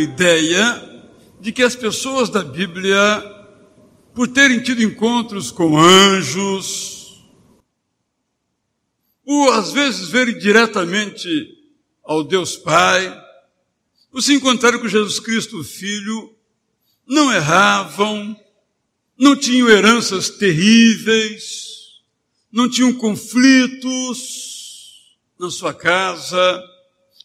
[0.00, 0.90] ideia
[1.40, 2.98] de que as pessoas da Bíblia,
[4.14, 7.22] por terem tido encontros com anjos,
[9.24, 11.28] por às vezes verem diretamente
[12.02, 13.16] ao Deus Pai,
[14.10, 16.34] por se encontrarem com Jesus Cristo, Filho,
[17.06, 18.36] não erravam,
[19.16, 22.00] não tinham heranças terríveis,
[22.50, 24.40] não tinham conflitos
[25.38, 26.62] na sua casa,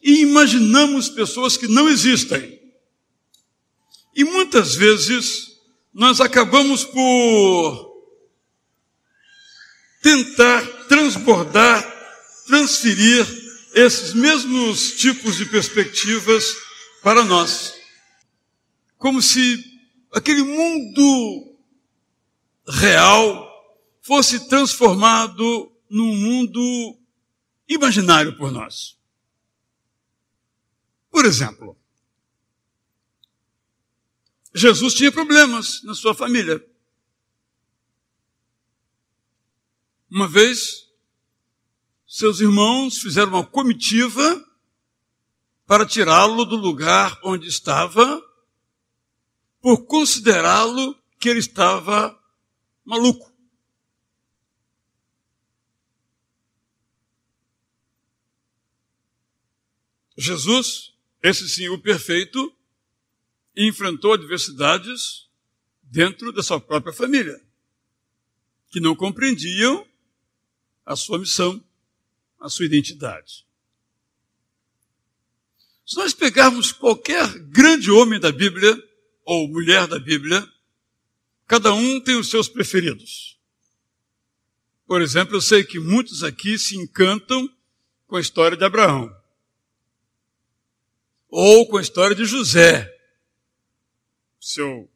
[0.01, 2.54] e imaginamos pessoas que não existem.
[4.15, 5.59] E muitas vezes
[5.93, 7.95] nós acabamos por
[10.01, 11.83] tentar transbordar,
[12.47, 13.25] transferir
[13.73, 16.55] esses mesmos tipos de perspectivas
[17.03, 17.75] para nós.
[18.97, 19.63] Como se
[20.13, 21.57] aquele mundo
[22.67, 23.51] real
[24.01, 26.97] fosse transformado num mundo
[27.67, 28.97] imaginário por nós.
[31.11, 31.77] Por exemplo,
[34.57, 36.65] Jesus tinha problemas na sua família.
[40.09, 40.89] Uma vez,
[42.07, 44.41] seus irmãos fizeram uma comitiva
[45.65, 48.23] para tirá-lo do lugar onde estava,
[49.59, 52.17] por considerá-lo que ele estava
[52.85, 53.29] maluco.
[60.17, 62.54] Jesus, esse sim o perfeito,
[63.55, 65.29] enfrentou adversidades
[65.83, 67.41] dentro da sua própria família,
[68.69, 69.87] que não compreendiam
[70.85, 71.63] a sua missão,
[72.39, 73.45] a sua identidade.
[75.85, 78.75] Se nós pegarmos qualquer grande homem da Bíblia,
[79.23, 80.47] ou mulher da Bíblia,
[81.47, 83.39] cada um tem os seus preferidos.
[84.87, 87.49] Por exemplo, eu sei que muitos aqui se encantam
[88.07, 89.15] com a história de Abraão.
[91.29, 92.94] Ou com a história de José,
[94.45, 94.87] seu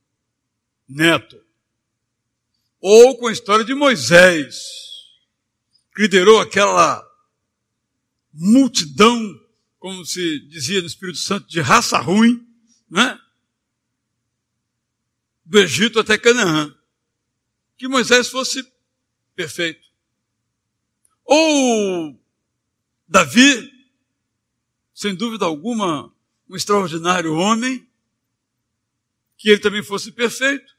[0.88, 1.44] neto.
[2.80, 4.62] Ou com a história de Moisés,
[5.96, 7.04] que liderou aquela
[8.32, 9.20] multidão,
[9.80, 12.48] como se dizia no Espírito Santo, de raça ruim,
[12.88, 13.20] né?
[15.44, 16.72] Do Egito até Canaã.
[17.76, 18.64] Que Moisés fosse
[19.36, 19.90] perfeito.
[21.26, 22.24] Ou
[23.08, 23.72] Davi,
[24.94, 26.14] sem dúvida alguma,
[26.48, 27.89] um extraordinário homem,
[29.40, 30.78] que ele também fosse perfeito.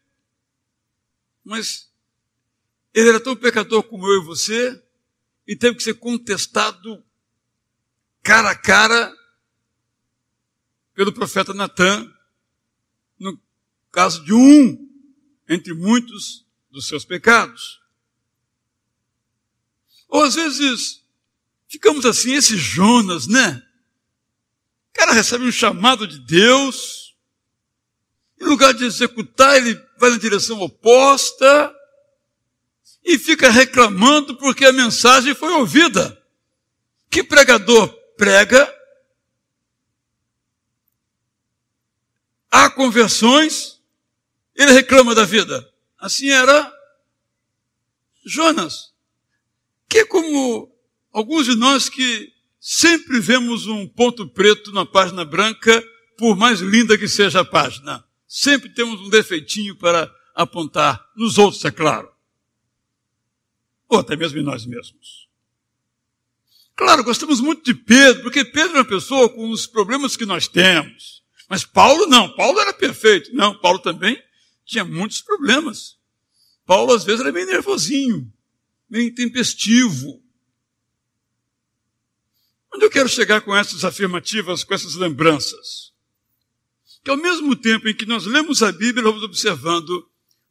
[1.42, 1.90] Mas
[2.92, 4.80] ele era tão pecador como eu e você,
[5.46, 7.02] e teve que ser contestado
[8.22, 9.16] cara a cara
[10.94, 12.12] pelo profeta Natan,
[13.18, 13.40] no
[13.90, 14.88] caso de um
[15.48, 17.80] entre muitos dos seus pecados.
[20.06, 21.02] Ou às vezes
[21.66, 23.66] ficamos assim, esse Jonas, né?
[24.90, 26.99] O cara recebe um chamado de Deus,
[28.40, 31.74] em lugar de executar, ele vai na direção oposta
[33.04, 36.16] e fica reclamando porque a mensagem foi ouvida.
[37.10, 38.72] Que pregador prega?
[42.50, 43.80] Há conversões,
[44.54, 45.68] ele reclama da vida.
[45.98, 46.72] Assim era
[48.24, 48.92] Jonas,
[49.88, 50.72] que é como
[51.12, 55.82] alguns de nós que sempre vemos um ponto preto na página branca,
[56.16, 58.04] por mais linda que seja a página.
[58.32, 62.08] Sempre temos um defeitinho para apontar nos outros, é claro.
[63.88, 65.28] Ou até mesmo em nós mesmos.
[66.76, 70.46] Claro, gostamos muito de Pedro, porque Pedro é uma pessoa com os problemas que nós
[70.46, 71.24] temos.
[71.48, 73.34] Mas Paulo não, Paulo era perfeito.
[73.34, 74.22] Não, Paulo também
[74.64, 75.98] tinha muitos problemas.
[76.64, 78.32] Paulo às vezes era meio nervosinho,
[78.88, 80.22] meio intempestivo.
[82.72, 85.89] Onde eu quero chegar com essas afirmativas, com essas lembranças?
[87.02, 90.08] Que ao mesmo tempo em que nós lemos a Bíblia, vamos observando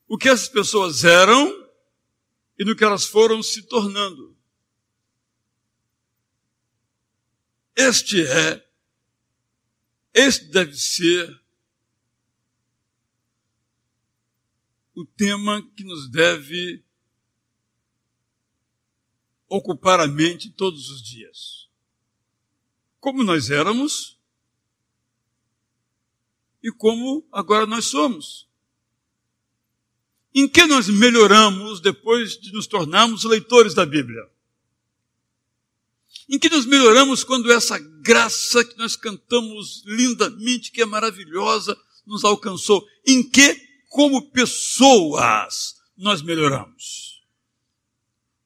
[0.08, 1.48] o que essas pessoas eram
[2.58, 4.36] e no que elas foram se tornando.
[7.76, 8.68] Este é,
[10.14, 11.40] este deve ser
[14.94, 16.84] o tema que nos deve
[19.48, 21.70] ocupar a mente todos os dias.
[23.00, 24.19] Como nós éramos,
[26.64, 28.48] e como agora nós somos.
[30.34, 34.22] Em que nós melhoramos depois de nos tornarmos leitores da Bíblia?
[36.28, 41.76] Em que nós melhoramos quando essa graça que nós cantamos lindamente, que é maravilhosa,
[42.06, 42.86] nos alcançou?
[43.06, 43.56] Em que,
[43.90, 47.24] como pessoas, nós melhoramos?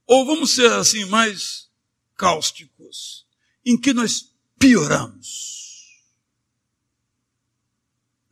[0.08, 1.70] Ou vamos ser assim mais
[2.16, 3.26] cáusticos?
[3.66, 5.73] Em que nós pioramos?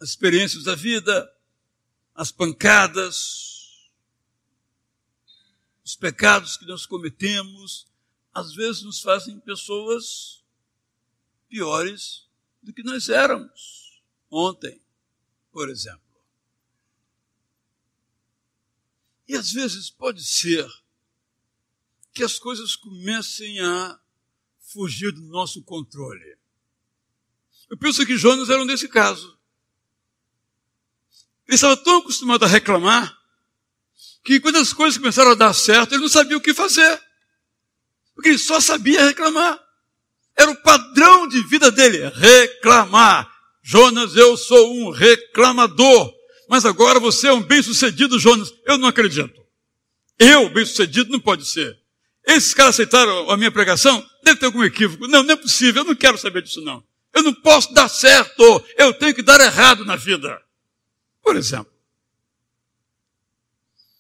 [0.02, 1.32] As experiências da vida,
[2.16, 3.92] as pancadas,
[5.86, 7.88] os pecados que nós cometemos,
[8.34, 10.44] às vezes nos fazem pessoas
[11.48, 12.28] piores
[12.64, 14.02] do que nós éramos
[14.32, 14.82] ontem,
[15.52, 16.02] por exemplo.
[19.28, 20.68] E às vezes pode ser
[22.12, 24.02] que as coisas comecem a
[24.58, 26.38] fugir do nosso controle.
[27.70, 29.40] Eu penso que Jonas era um desse caso.
[31.52, 33.14] Ele estava tão acostumado a reclamar
[34.24, 36.98] que quando as coisas começaram a dar certo, ele não sabia o que fazer.
[38.16, 39.60] Porque ele só sabia reclamar.
[40.38, 43.30] Era o padrão de vida dele, reclamar.
[43.62, 46.14] Jonas, eu sou um reclamador.
[46.48, 48.54] Mas agora você é um bem-sucedido, Jonas.
[48.66, 49.42] Eu não acredito.
[50.18, 51.78] Eu, bem-sucedido, não pode ser.
[52.26, 54.02] Esses caras aceitaram a minha pregação?
[54.24, 55.06] Deve ter algum equívoco.
[55.06, 55.82] Não, não é possível.
[55.82, 56.82] Eu não quero saber disso, não.
[57.14, 58.64] Eu não posso dar certo.
[58.78, 60.42] Eu tenho que dar errado na vida.
[61.22, 61.72] Por exemplo.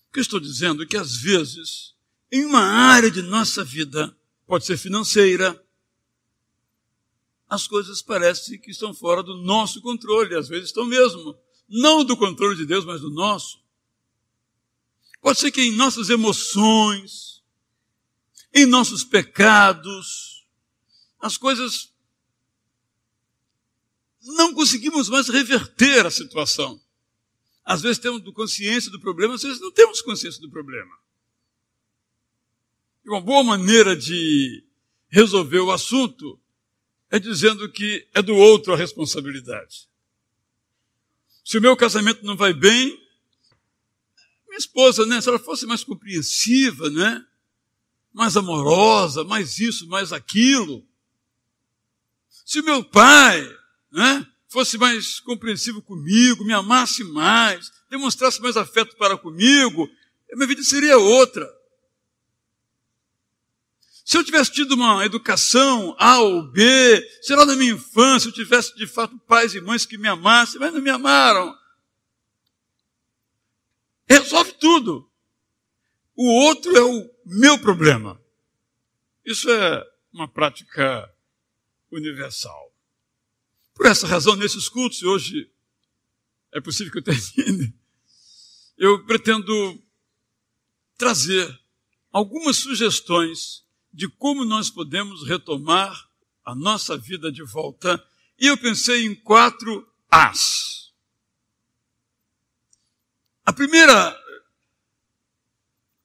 [0.09, 1.95] O que estou dizendo é que às vezes,
[2.31, 4.15] em uma área de nossa vida,
[4.45, 5.63] pode ser financeira,
[7.47, 11.37] as coisas parecem que estão fora do nosso controle, às vezes estão mesmo.
[11.67, 13.61] Não do controle de Deus, mas do nosso.
[15.21, 17.43] Pode ser que em nossas emoções,
[18.53, 20.45] em nossos pecados,
[21.19, 21.93] as coisas
[24.21, 26.81] não conseguimos mais reverter a situação.
[27.71, 30.93] Às vezes temos consciência do problema, às vezes não temos consciência do problema.
[33.05, 34.61] E uma boa maneira de
[35.07, 36.37] resolver o assunto
[37.09, 39.87] é dizendo que é do outro a responsabilidade.
[41.45, 42.87] Se o meu casamento não vai bem,
[44.49, 47.25] minha esposa, né, se ela fosse mais compreensiva, né,
[48.11, 50.85] mais amorosa, mais isso, mais aquilo.
[52.45, 53.41] Se o meu pai,
[53.89, 59.89] né, fosse mais compreensivo comigo, me amasse mais, demonstrasse mais afeto para comigo,
[60.33, 61.49] minha vida seria outra.
[64.03, 68.33] Se eu tivesse tido uma educação A ou B, se lá na minha infância eu
[68.33, 71.57] tivesse de fato pais e mães que me amassem, mas não me amaram.
[74.05, 75.09] Resolve tudo.
[76.13, 78.21] O outro é o meu problema.
[79.25, 79.81] Isso é
[80.11, 81.09] uma prática
[81.89, 82.70] universal.
[83.73, 85.49] Por essa razão, nesses cultos, hoje
[86.51, 87.73] é possível que eu termine,
[88.77, 89.81] eu pretendo
[90.97, 91.59] trazer
[92.11, 96.09] algumas sugestões de como nós podemos retomar
[96.45, 98.03] a nossa vida de volta.
[98.39, 100.91] E eu pensei em quatro As.
[103.45, 104.17] A primeira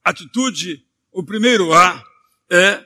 [0.03, 2.03] atitude, o primeiro A,
[2.49, 2.85] é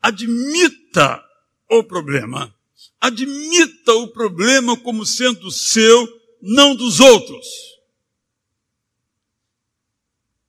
[0.00, 1.24] admita
[1.68, 2.54] o problema.
[3.00, 6.06] Admita o problema como sendo seu,
[6.40, 7.46] não dos outros.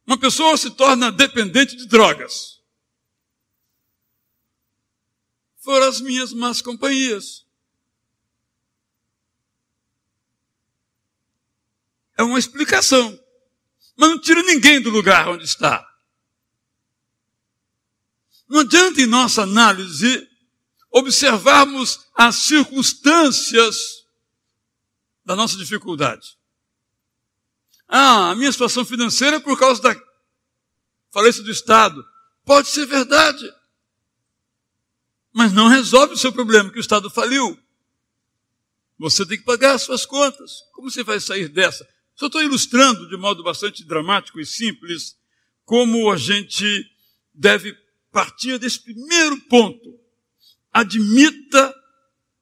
[0.06, 2.62] Uma pessoa se torna dependente de drogas.
[5.58, 7.46] Foram as minhas más companhias.
[12.18, 13.20] É uma explicação.
[13.98, 15.86] Mas não tira ninguém do lugar onde está.
[18.48, 20.30] Não adianta em nossa análise
[20.96, 24.06] observarmos as circunstâncias
[25.26, 26.38] da nossa dificuldade.
[27.86, 30.02] Ah, a minha situação financeira é por causa da
[31.12, 32.02] falência do Estado.
[32.46, 33.46] Pode ser verdade.
[35.34, 37.60] Mas não resolve o seu problema, que o Estado faliu.
[38.98, 40.62] Você tem que pagar as suas contas.
[40.72, 41.86] Como você vai sair dessa?
[42.16, 45.18] Só estou ilustrando de modo bastante dramático e simples
[45.66, 46.66] como a gente
[47.34, 47.78] deve
[48.14, 50.05] partir desse primeiro ponto.
[50.76, 51.74] Admita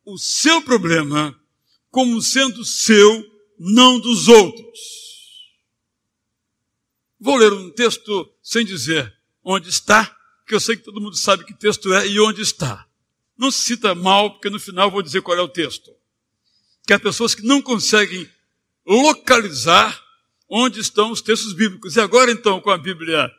[0.04, 1.40] o seu problema
[1.92, 3.24] como sendo seu,
[3.60, 4.80] não dos outros.
[7.20, 11.46] Vou ler um texto sem dizer onde está, que eu sei que todo mundo sabe
[11.46, 12.88] que texto é e onde está.
[13.38, 15.92] Não se cita mal, porque no final vou dizer qual é o texto.
[16.88, 18.28] Que há pessoas que não conseguem
[18.84, 20.04] localizar
[20.50, 21.96] onde estão os textos bíblicos.
[21.96, 23.32] E agora então, com a Bíblia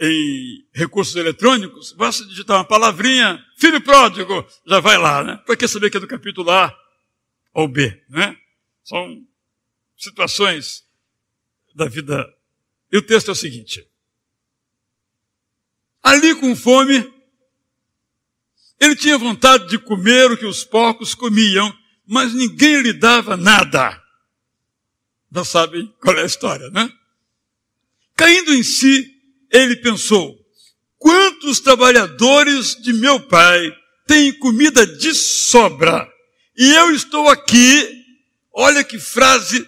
[0.00, 5.36] em recursos eletrônicos, basta digitar uma palavrinha, filho pródigo, já vai lá, né?
[5.44, 6.76] Para que saber que é do capítulo A
[7.52, 8.36] ou B, né?
[8.84, 9.26] São
[9.96, 10.84] situações
[11.74, 12.26] da vida.
[12.92, 13.86] E o texto é o seguinte:
[16.02, 17.12] Ali com fome,
[18.80, 21.76] ele tinha vontade de comer o que os porcos comiam,
[22.06, 24.00] mas ninguém lhe dava nada.
[25.30, 26.90] Já sabem qual é a história, né?
[28.16, 29.17] Caindo em si,
[29.50, 30.36] ele pensou:
[30.98, 33.72] quantos trabalhadores de meu pai
[34.06, 36.08] têm comida de sobra
[36.56, 37.98] e eu estou aqui
[38.60, 39.64] Olha que frase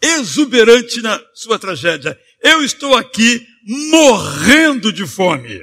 [0.00, 2.16] exuberante na sua tragédia.
[2.40, 3.44] Eu estou aqui
[3.90, 5.60] morrendo de fome.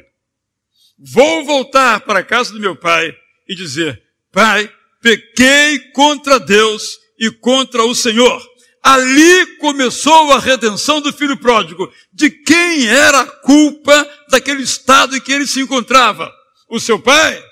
[1.00, 3.16] Vou voltar para a casa do meu pai
[3.48, 4.70] e dizer: Pai,
[5.02, 8.46] pequei contra Deus e contra o Senhor.
[8.88, 11.92] Ali começou a redenção do filho pródigo.
[12.14, 16.32] De quem era a culpa daquele estado em que ele se encontrava?
[16.70, 17.44] O seu pai,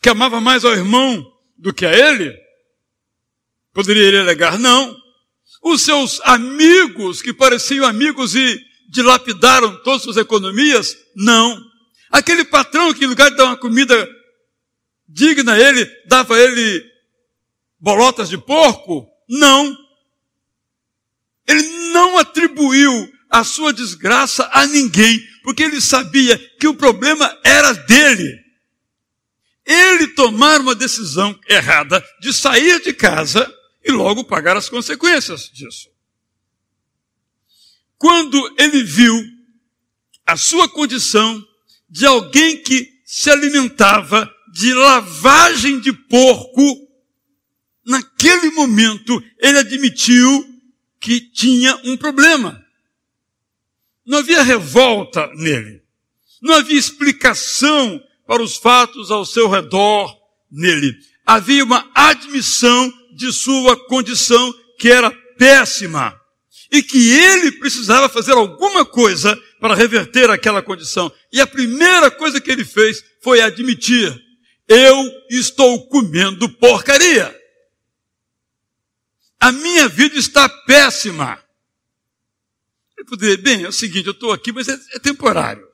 [0.00, 1.26] que amava mais ao irmão
[1.58, 2.32] do que a ele?
[3.72, 4.96] Poderia ele alegar, não.
[5.64, 8.56] Os seus amigos, que pareciam amigos e
[8.88, 10.96] dilapidaram todas as suas economias?
[11.16, 11.60] Não.
[12.08, 14.08] Aquele patrão que, em lugar de dar uma comida
[15.08, 16.84] digna a ele, dava a ele
[17.80, 19.08] bolotas de porco?
[19.28, 19.83] Não.
[21.46, 27.72] Ele não atribuiu a sua desgraça a ninguém, porque ele sabia que o problema era
[27.72, 28.42] dele.
[29.66, 35.88] Ele tomar uma decisão errada de sair de casa e logo pagar as consequências disso.
[37.98, 39.24] Quando ele viu
[40.26, 41.42] a sua condição
[41.88, 46.88] de alguém que se alimentava de lavagem de porco,
[47.84, 50.53] naquele momento ele admitiu
[51.04, 52.64] que tinha um problema.
[54.06, 55.82] Não havia revolta nele.
[56.40, 60.16] Não havia explicação para os fatos ao seu redor
[60.50, 60.96] nele.
[61.26, 66.18] Havia uma admissão de sua condição que era péssima
[66.72, 71.12] e que ele precisava fazer alguma coisa para reverter aquela condição.
[71.30, 74.18] E a primeira coisa que ele fez foi admitir:
[74.66, 77.43] eu estou comendo porcaria.
[79.44, 81.38] A minha vida está péssima.
[82.96, 85.68] Ele poderia, bem, é o seguinte, eu estou aqui, mas é, é temporário.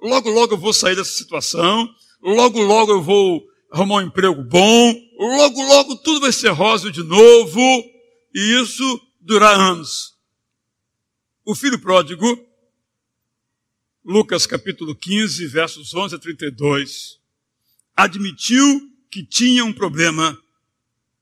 [0.00, 1.92] Logo, logo eu vou sair dessa situação.
[2.22, 7.02] Logo, logo eu vou arrumar um emprego bom, logo, logo tudo vai ser rosa de
[7.02, 7.60] novo,
[8.32, 10.14] e isso durar anos.
[11.44, 12.24] O filho pródigo,
[14.04, 17.18] Lucas capítulo 15, versos 11 a 32,
[17.96, 20.40] admitiu que tinha um problema,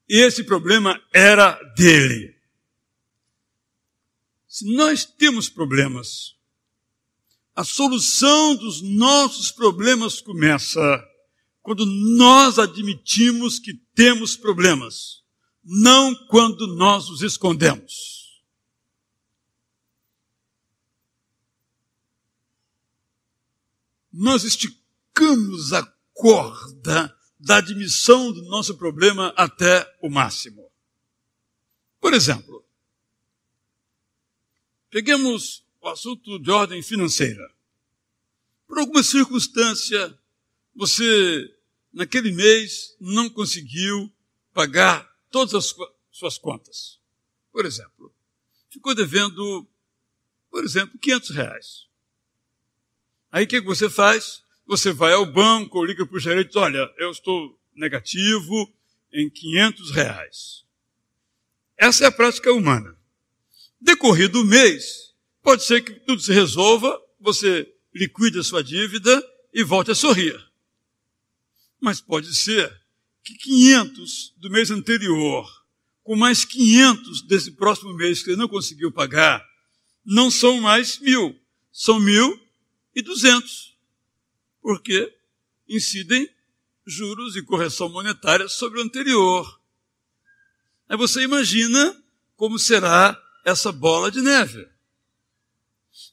[0.08, 2.34] esse problema era dele.
[4.46, 6.36] Se nós temos problemas,
[7.54, 10.80] a solução dos nossos problemas começa
[11.62, 15.24] quando nós admitimos que temos problemas,
[15.64, 18.42] não quando nós os escondemos.
[24.12, 25.82] Nós esticamos a
[26.12, 30.70] corda da admissão do nosso problema até o máximo.
[32.00, 32.64] Por exemplo,
[34.88, 37.52] peguemos o assunto de ordem financeira.
[38.66, 40.18] Por alguma circunstância,
[40.74, 41.54] você
[41.92, 44.10] naquele mês não conseguiu
[44.54, 45.74] pagar todas as
[46.10, 46.98] suas contas.
[47.52, 48.14] Por exemplo,
[48.70, 49.68] ficou devendo,
[50.50, 51.86] por exemplo, 500 reais.
[53.30, 54.43] Aí o que você faz?
[54.66, 58.72] Você vai ao banco liga para o gerente e diz, olha, eu estou negativo
[59.12, 60.64] em 500 reais.
[61.76, 62.96] Essa é a prática humana.
[63.80, 69.62] Decorrido o mês, pode ser que tudo se resolva, você liquide a sua dívida e
[69.62, 70.42] volte a sorrir.
[71.80, 72.72] Mas pode ser
[73.22, 75.46] que 500 do mês anterior,
[76.02, 79.44] com mais 500 desse próximo mês que ele não conseguiu pagar,
[80.04, 81.38] não são mais mil,
[81.72, 82.40] são mil
[82.94, 83.73] e duzentos.
[84.64, 85.14] Porque
[85.68, 86.26] incidem
[86.86, 89.60] juros e correção monetária sobre o anterior.
[90.88, 92.02] Aí você imagina
[92.34, 94.66] como será essa bola de neve.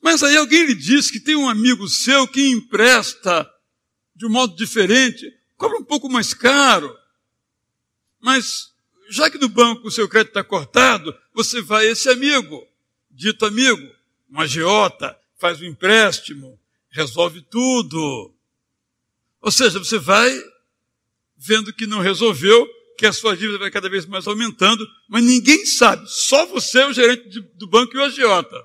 [0.02, 3.50] Mas aí alguém lhe diz que tem um amigo seu que empresta
[4.14, 6.94] de um modo diferente cobra um pouco mais caro.
[8.20, 8.74] Mas,
[9.10, 12.68] já que no banco o seu crédito está cortado, você vai a esse amigo,
[13.10, 13.90] dito amigo,
[14.30, 18.36] um agiota, faz um empréstimo, resolve tudo.
[19.42, 20.32] Ou seja, você vai
[21.36, 22.68] vendo que não resolveu,
[22.98, 26.94] que a sua dívida vai cada vez mais aumentando, mas ninguém sabe, só você, o
[26.94, 28.56] gerente de, do banco e o agiota.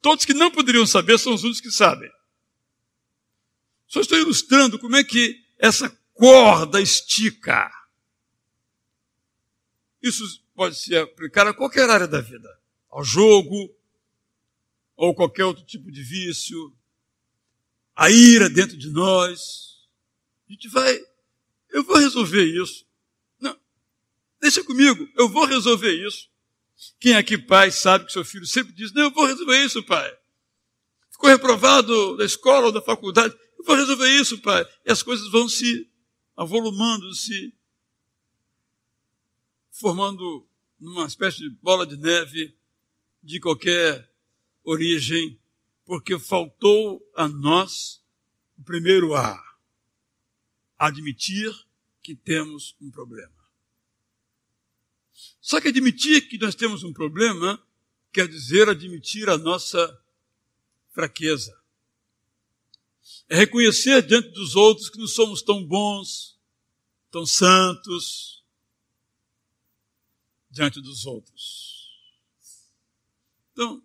[0.00, 2.10] Todos que não poderiam saber são os únicos que sabem.
[3.86, 7.70] Só estou ilustrando como é que essa corda estica.
[10.02, 12.48] Isso pode se aplicar a qualquer área da vida,
[12.88, 13.74] ao jogo,
[14.96, 16.72] ou qualquer outro tipo de vício,
[17.94, 19.73] a ira dentro de nós.
[20.48, 21.00] A gente vai,
[21.70, 22.86] eu vou resolver isso.
[23.40, 23.58] Não,
[24.40, 26.28] deixa comigo, eu vou resolver isso.
[26.98, 30.18] Quem aqui, pai, sabe que seu filho sempre diz: Não, eu vou resolver isso, pai.
[31.10, 34.66] Ficou reprovado da escola ou da faculdade, eu vou resolver isso, pai.
[34.84, 35.88] E as coisas vão se
[36.36, 37.54] avolumando-se,
[39.70, 40.46] formando
[40.78, 42.56] numa espécie de bola de neve
[43.22, 44.10] de qualquer
[44.62, 45.40] origem,
[45.84, 48.02] porque faltou a nós
[48.58, 49.40] o primeiro A,
[50.78, 51.52] admitir
[52.02, 53.32] que temos um problema.
[55.40, 57.62] Só que admitir que nós temos um problema
[58.12, 60.00] quer dizer admitir a nossa
[60.92, 61.60] fraqueza.
[63.28, 66.38] É reconhecer diante dos outros que não somos tão bons,
[67.10, 68.44] tão santos,
[70.50, 71.90] diante dos outros.
[73.52, 73.82] Então,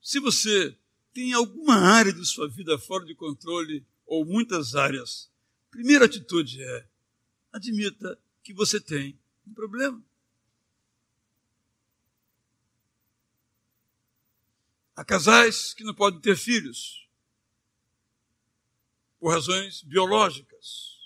[0.00, 0.76] se você
[1.12, 5.30] tem alguma área de sua vida fora de controle, ou muitas áreas,
[5.76, 6.88] primeira atitude é
[7.52, 10.02] admita que você tem um problema.
[14.94, 17.06] Há casais que não podem ter filhos
[19.20, 20.96] por razões biológicas,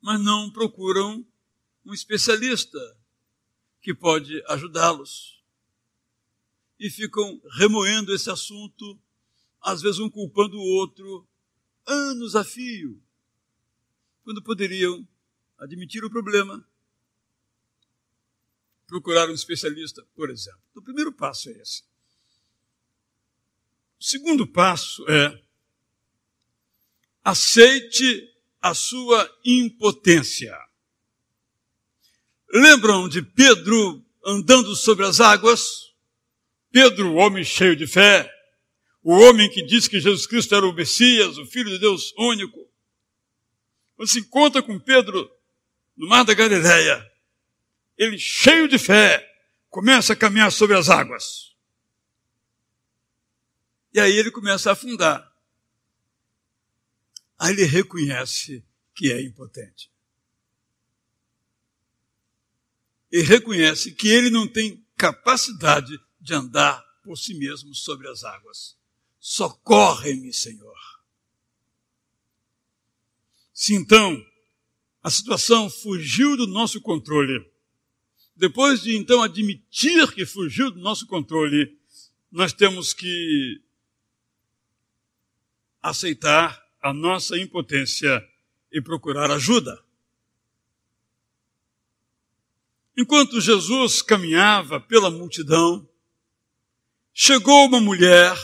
[0.00, 1.26] mas não procuram
[1.84, 2.78] um especialista
[3.82, 5.42] que pode ajudá-los.
[6.78, 8.96] E ficam remoendo esse assunto,
[9.60, 11.26] às vezes um culpando o outro,
[11.86, 13.02] anos a fio,
[14.22, 15.06] quando poderiam
[15.58, 16.66] admitir o problema,
[18.86, 20.60] procurar um especialista, por exemplo.
[20.70, 21.82] Então, o primeiro passo é esse.
[23.98, 25.42] O segundo passo é
[27.22, 30.56] aceite a sua impotência.
[32.52, 35.94] Lembram de Pedro andando sobre as águas?
[36.70, 38.30] Pedro, homem cheio de fé,
[39.04, 42.66] o homem que disse que Jesus Cristo era o Messias, o Filho de Deus único.
[43.94, 45.30] Quando se encontra com Pedro
[45.94, 47.12] no mar da Galileia,
[47.98, 49.22] ele cheio de fé,
[49.68, 51.54] começa a caminhar sobre as águas.
[53.92, 55.30] E aí ele começa a afundar.
[57.38, 58.64] Aí ele reconhece
[58.94, 59.92] que é impotente.
[63.12, 68.82] E reconhece que ele não tem capacidade de andar por si mesmo sobre as águas.
[69.26, 70.76] Socorre-me, Senhor.
[73.54, 74.22] Se então
[75.02, 77.50] a situação fugiu do nosso controle,
[78.36, 81.74] depois de então admitir que fugiu do nosso controle,
[82.30, 83.62] nós temos que
[85.80, 88.22] aceitar a nossa impotência
[88.70, 89.82] e procurar ajuda.
[92.94, 95.88] Enquanto Jesus caminhava pela multidão,
[97.14, 98.36] chegou uma mulher,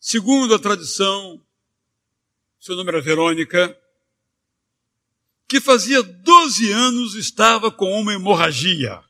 [0.00, 1.40] segundo a tradição,
[2.60, 3.78] seu nome era Verônica,
[5.48, 9.02] que fazia 12 anos estava com uma hemorragia.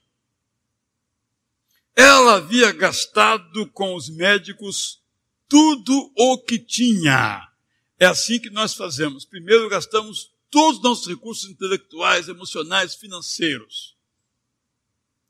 [1.97, 5.03] Ela havia gastado com os médicos
[5.49, 7.51] tudo o que tinha.
[7.99, 9.25] É assim que nós fazemos.
[9.25, 13.97] Primeiro gastamos todos os nossos recursos intelectuais, emocionais, financeiros.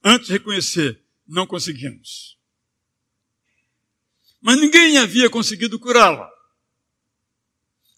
[0.05, 2.38] Antes de reconhecer, não conseguimos.
[4.40, 6.31] Mas ninguém havia conseguido curá-la.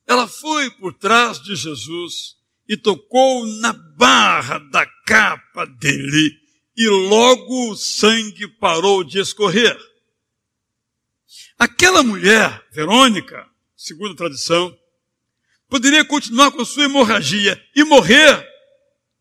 [0.06, 2.36] Ela foi por trás de Jesus
[2.68, 6.38] e tocou na barra da capa dele,
[6.76, 9.78] e logo o sangue parou de escorrer.
[11.58, 14.76] Aquela mulher, Verônica, segundo a tradição,
[15.68, 18.48] poderia continuar com sua hemorragia e morrer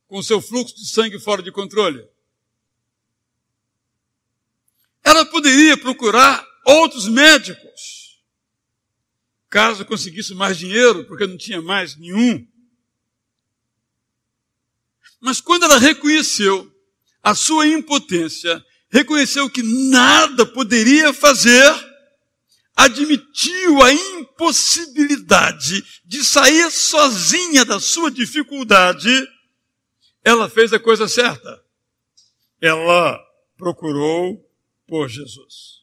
[0.07, 2.07] com seu fluxo de sangue fora de controle.
[5.03, 8.19] Ela poderia procurar outros médicos,
[9.49, 12.47] caso conseguisse mais dinheiro, porque não tinha mais nenhum.
[15.19, 16.71] Mas quando ela reconheceu
[17.21, 21.89] a sua impotência, reconheceu que nada poderia fazer,
[22.75, 29.09] admitiu a impossibilidade de sair sozinha da sua dificuldade,
[30.23, 31.61] ela fez a coisa certa.
[32.61, 33.19] Ela
[33.57, 34.45] procurou
[34.87, 35.78] por Jesus.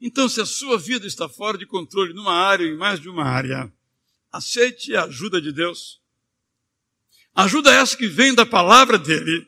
[0.00, 3.08] Então, se a sua vida está fora de controle numa área ou em mais de
[3.08, 3.70] uma área,
[4.32, 6.00] aceite a ajuda de Deus.
[7.34, 9.46] Ajuda essa que vem da palavra dele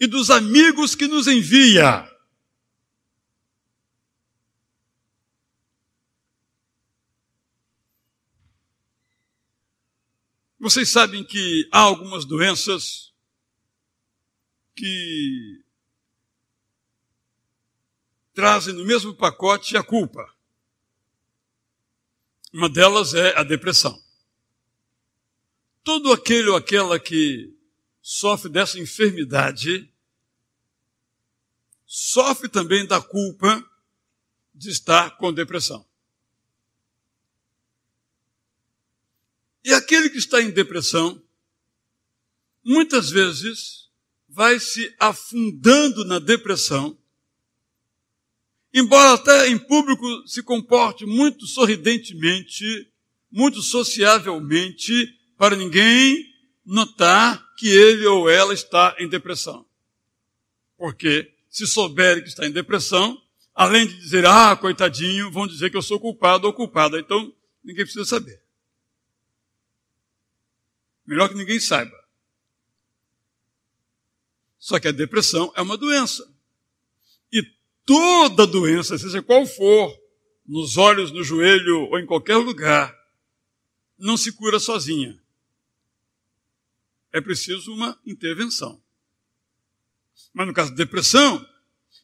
[0.00, 2.10] e dos amigos que nos envia.
[10.58, 13.12] Vocês sabem que há algumas doenças
[14.74, 15.63] que
[18.34, 20.34] trazem no mesmo pacote a culpa.
[22.52, 24.02] Uma delas é a depressão.
[25.82, 27.54] Todo aquele ou aquela que
[28.02, 29.90] sofre dessa enfermidade
[31.86, 33.64] sofre também da culpa
[34.54, 35.86] de estar com depressão.
[39.64, 41.22] E aquele que está em depressão,
[42.62, 43.90] muitas vezes
[44.28, 46.98] vai se afundando na depressão,
[48.74, 52.90] embora até em público se comporte muito sorridentemente,
[53.30, 56.26] muito sociavelmente, para ninguém
[56.66, 59.64] notar que ele ou ela está em depressão.
[60.76, 63.16] Porque se souberem que está em depressão,
[63.54, 66.98] além de dizer, ah, coitadinho, vão dizer que eu sou culpado ou culpada.
[66.98, 67.32] Então,
[67.62, 68.42] ninguém precisa saber.
[71.06, 71.96] Melhor que ninguém saiba.
[74.58, 76.33] Só que a depressão é uma doença.
[77.84, 79.94] E toda doença, seja qual for,
[80.46, 82.94] nos olhos, no joelho ou em qualquer lugar,
[83.98, 85.22] não se cura sozinha.
[87.12, 88.82] É preciso uma intervenção.
[90.32, 91.46] Mas no caso de depressão,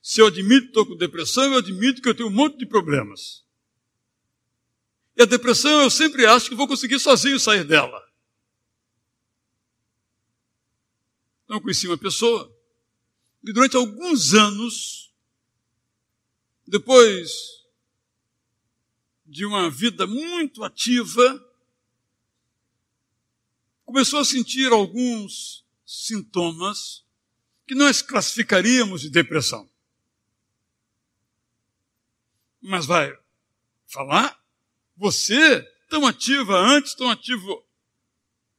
[0.03, 2.67] se eu admito que estou com depressão, eu admito que eu tenho um monte de
[2.67, 3.45] problemas.
[5.17, 8.01] E a depressão eu sempre acho que vou conseguir sozinho sair dela.
[11.45, 12.49] Então eu conheci uma pessoa
[13.45, 15.10] que durante alguns anos,
[16.71, 17.33] depois
[19.27, 21.47] de uma vida muito ativa,
[23.85, 27.05] começou a sentir alguns sintomas
[27.67, 29.69] que nós classificaríamos de depressão.
[32.63, 33.17] Mas vai
[33.87, 34.41] falar?
[34.97, 37.65] Você, tão ativa antes, tão ativo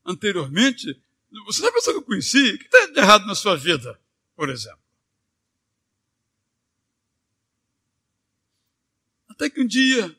[0.06, 1.02] anteriormente,
[1.46, 2.56] você sabe a pessoa que eu conheci?
[2.56, 4.00] O que está de errado na sua vida,
[4.36, 4.81] por exemplo?
[9.42, 10.16] Até que um dia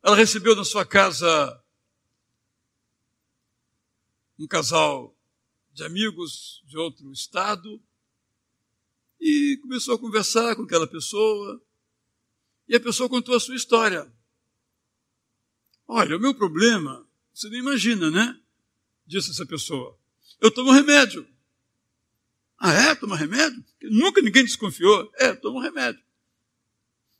[0.00, 1.60] ela recebeu na sua casa
[4.38, 5.12] um casal
[5.72, 7.82] de amigos de outro estado
[9.20, 11.60] e começou a conversar com aquela pessoa.
[12.68, 14.08] E a pessoa contou a sua história.
[15.88, 17.04] Olha, o meu problema,
[17.34, 18.40] você nem imagina, né?
[19.04, 19.98] Disse essa pessoa.
[20.40, 21.26] Eu tomo remédio.
[22.56, 22.94] Ah, é?
[22.94, 23.64] Toma remédio?
[23.82, 25.10] Nunca ninguém desconfiou.
[25.16, 26.00] É, tomo remédio.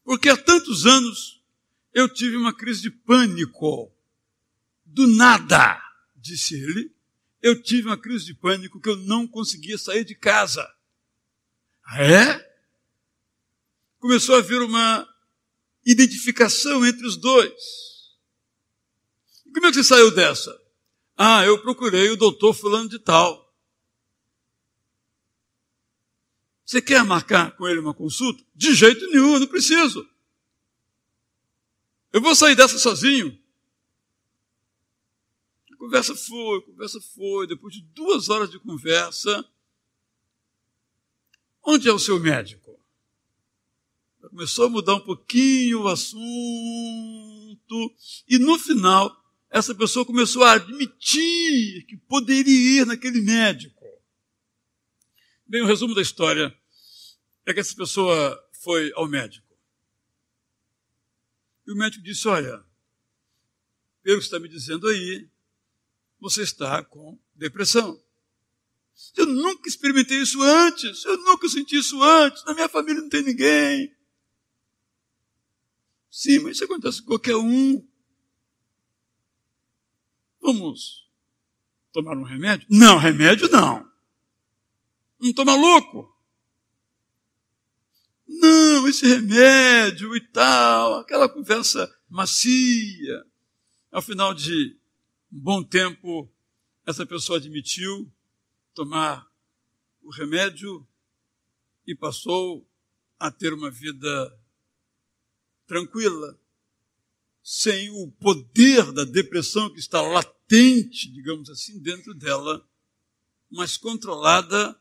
[0.05, 1.43] Porque há tantos anos
[1.93, 3.93] eu tive uma crise de pânico.
[4.85, 5.81] Do nada,
[6.17, 6.95] disse ele,
[7.41, 10.69] eu tive uma crise de pânico que eu não conseguia sair de casa.
[11.97, 12.53] É?
[13.99, 15.09] Começou a haver uma
[15.85, 17.55] identificação entre os dois.
[19.53, 20.57] Como é que você saiu dessa?
[21.17, 23.42] Ah, eu procurei o doutor fulano de tal.
[26.65, 28.43] Você quer marcar com ele uma consulta?
[28.55, 30.09] De jeito nenhum, eu não preciso.
[32.13, 33.39] Eu vou sair dessa sozinho.
[35.73, 37.47] A conversa foi, a conversa foi.
[37.47, 39.45] Depois de duas horas de conversa,
[41.65, 42.63] onde é o seu médico?
[44.33, 46.23] começou a mudar um pouquinho o assunto,
[48.27, 49.15] e no final,
[49.51, 53.72] essa pessoa começou a admitir que poderia ir naquele médico.
[55.53, 56.59] Bem, o resumo da história
[57.45, 59.55] é que essa pessoa foi ao médico.
[61.67, 62.65] E o médico disse: Olha,
[64.03, 65.29] pelo que está me dizendo aí,
[66.19, 68.03] você está com depressão.
[69.15, 73.23] Eu nunca experimentei isso antes, eu nunca senti isso antes, na minha família não tem
[73.23, 73.95] ninguém.
[76.11, 77.87] Sim, mas isso acontece com qualquer um.
[80.41, 81.11] Vamos
[81.93, 82.67] tomar um remédio?
[82.71, 83.92] Não, remédio não.
[85.23, 86.13] Não estou maluco.
[88.27, 93.25] Não, esse remédio e tal, aquela conversa macia.
[93.93, 94.77] Ao final de
[95.33, 96.29] um bom tempo,
[96.85, 98.13] essa pessoa admitiu
[98.75, 99.31] tomar
[100.03, 100.85] o remédio
[101.87, 102.69] e passou
[103.17, 104.37] a ter uma vida
[105.69, 106.37] tranquila,
[107.45, 112.69] sem o poder da depressão que está latente, digamos assim, dentro dela,
[113.49, 114.77] mas controlada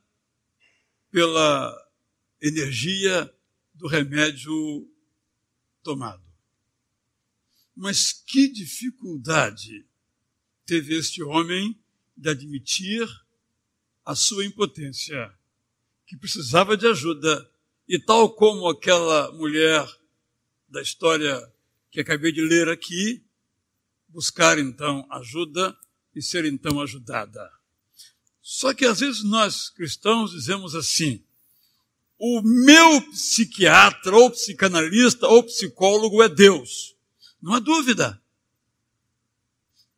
[1.11, 1.77] pela
[2.41, 3.31] energia
[3.73, 4.89] do remédio
[5.83, 6.23] tomado.
[7.75, 9.85] Mas que dificuldade
[10.65, 11.77] teve este homem
[12.15, 13.07] de admitir
[14.05, 15.31] a sua impotência,
[16.07, 17.49] que precisava de ajuda,
[17.87, 19.85] e tal como aquela mulher
[20.67, 21.37] da história
[21.89, 23.23] que acabei de ler aqui,
[24.07, 25.77] buscar então ajuda
[26.15, 27.51] e ser então ajudada.
[28.53, 31.23] Só que às vezes nós cristãos dizemos assim:
[32.19, 36.93] o meu psiquiatra, ou psicanalista, ou psicólogo é Deus.
[37.41, 38.21] Não há dúvida.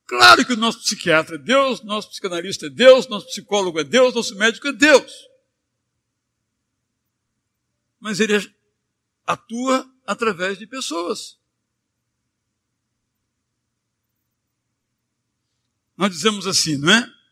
[0.05, 4.13] Claro que o nosso psiquiatra é Deus, nosso psicanalista é Deus, nosso psicólogo é Deus,
[4.13, 5.11] nosso médico é Deus.
[7.99, 8.35] Mas ele
[9.25, 11.39] atua através de pessoas.
[15.97, 17.22] Nós dizemos assim, não é?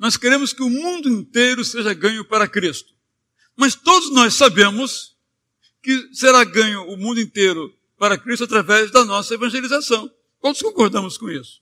[0.00, 2.94] Nós queremos que o mundo inteiro seja ganho para Cristo.
[3.54, 5.14] Mas todos nós sabemos
[5.82, 10.10] que será ganho o mundo inteiro para Cristo através da nossa evangelização.
[10.40, 11.60] Todos concordamos com isso.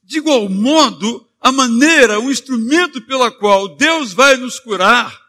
[0.00, 5.20] De igual modo, a maneira, o instrumento pela qual Deus vai nos curar,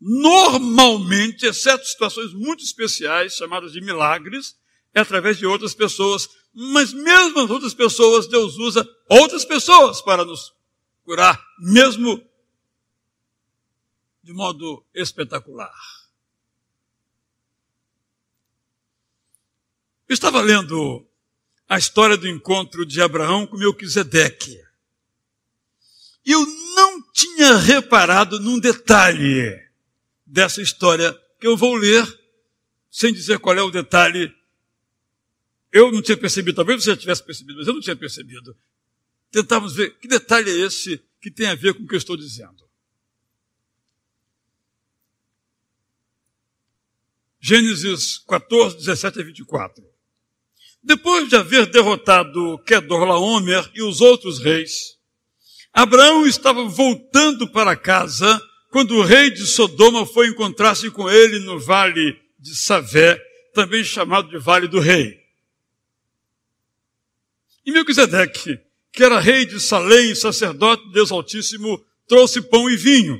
[0.00, 4.56] normalmente, exceto situações muito especiais, chamadas de milagres,
[4.94, 6.28] é através de outras pessoas.
[6.54, 10.54] Mas mesmo as outras pessoas, Deus usa outras pessoas para nos
[11.04, 12.24] curar, mesmo
[14.22, 15.74] de modo espetacular.
[20.08, 21.06] Eu estava lendo
[21.68, 24.62] a história do encontro de Abraão com Melquisedeque.
[26.24, 29.62] Eu não tinha reparado num detalhe
[30.24, 32.06] dessa história que eu vou ler,
[32.90, 34.34] sem dizer qual é o detalhe.
[35.74, 38.56] Eu não tinha percebido, talvez você tivesse percebido, mas eu não tinha percebido.
[39.32, 42.16] Tentávamos ver que detalhe é esse que tem a ver com o que eu estou
[42.16, 42.62] dizendo.
[47.40, 49.84] Gênesis 14, 17 a 24.
[50.80, 54.96] Depois de haver derrotado Kedorlaomer e os outros reis,
[55.72, 61.58] Abraão estava voltando para casa quando o rei de Sodoma foi encontrar-se com ele no
[61.58, 63.20] vale de Savé,
[63.52, 65.23] também chamado de Vale do Rei.
[67.64, 68.60] E Melquisedeque,
[68.92, 73.18] que era rei de Salém sacerdote de Deus Altíssimo, trouxe pão e vinho.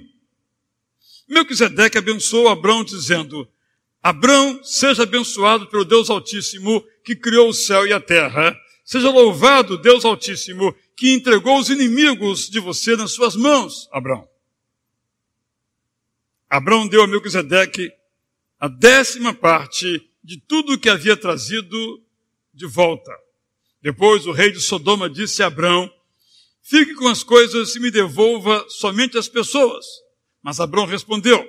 [1.28, 3.48] Melquisedeque abençoou Abraão dizendo,
[4.02, 8.54] Abraão, seja abençoado pelo Deus Altíssimo, que criou o céu e a terra.
[8.84, 14.28] Seja louvado Deus Altíssimo, que entregou os inimigos de você nas suas mãos, Abraão.
[16.50, 17.90] Abraão deu a Melquisedeque
[18.60, 22.02] a décima parte de tudo o que havia trazido
[22.52, 23.10] de volta.
[23.84, 25.92] Depois o rei de Sodoma disse a Abraão,
[26.62, 29.84] fique com as coisas e me devolva somente as pessoas.
[30.42, 31.46] Mas Abraão respondeu,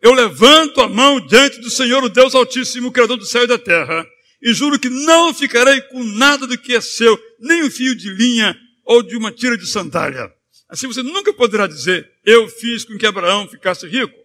[0.00, 3.58] eu levanto a mão diante do Senhor, o Deus Altíssimo, Criador do céu e da
[3.58, 4.06] terra,
[4.40, 8.10] e juro que não ficarei com nada do que é seu, nem um fio de
[8.10, 10.32] linha ou de uma tira de sandália.
[10.68, 14.16] Assim você nunca poderá dizer, eu fiz com que Abraão ficasse rico.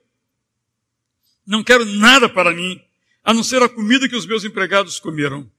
[1.44, 2.80] Não quero nada para mim,
[3.24, 5.52] a não ser a comida que os meus empregados comeram.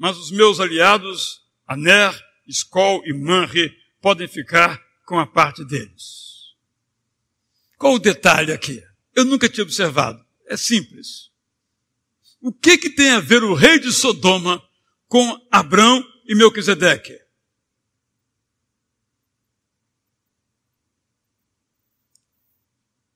[0.00, 6.54] Mas os meus aliados, Aner, Skol e Manre, podem ficar com a parte deles.
[7.76, 8.82] Qual o detalhe aqui?
[9.14, 10.24] eu nunca tinha observado.
[10.46, 11.30] É simples.
[12.40, 14.62] O que, que tem a ver o rei de Sodoma
[15.06, 17.20] com Abrão e Melquisedeque?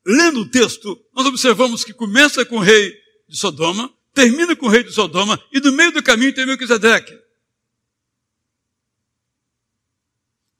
[0.06, 2.94] Lendo o texto, nós observamos que começa com o rei
[3.26, 7.20] de Sodoma, termina com o rei de Sodoma, e no meio do caminho tem Melquisedeque.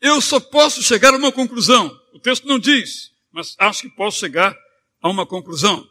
[0.01, 1.89] Eu só posso chegar a uma conclusão.
[2.13, 4.55] O texto não diz, mas acho que posso chegar
[5.01, 5.89] a uma conclusão.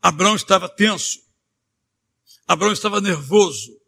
[0.00, 1.20] Abraão estava tenso.
[2.46, 3.78] Abraão estava nervoso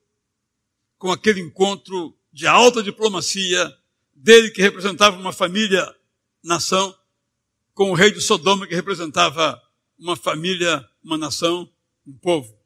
[0.98, 3.74] com aquele encontro de alta diplomacia
[4.12, 5.94] dele que representava uma família,
[6.42, 6.94] nação,
[7.72, 9.62] com o rei de Sodoma que representava
[9.98, 11.70] uma família, uma nação,
[12.06, 12.56] um povo.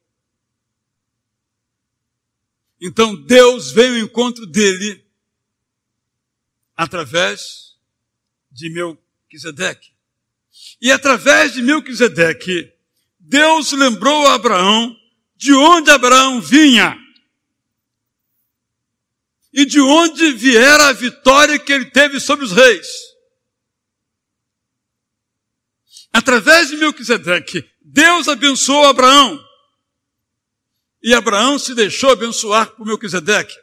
[2.80, 5.04] Então Deus veio ao encontro dele
[6.76, 7.76] através
[8.50, 9.92] de Melquisedeque.
[10.80, 12.72] E através de Melquisedeque,
[13.18, 14.96] Deus lembrou a Abraão
[15.36, 16.98] de onde Abraão vinha
[19.52, 23.11] e de onde viera a vitória que ele teve sobre os reis.
[26.12, 29.42] Através de Melquisedeque, Deus abençoou Abraão.
[31.02, 33.54] E Abraão se deixou abençoar por Melquisedeque.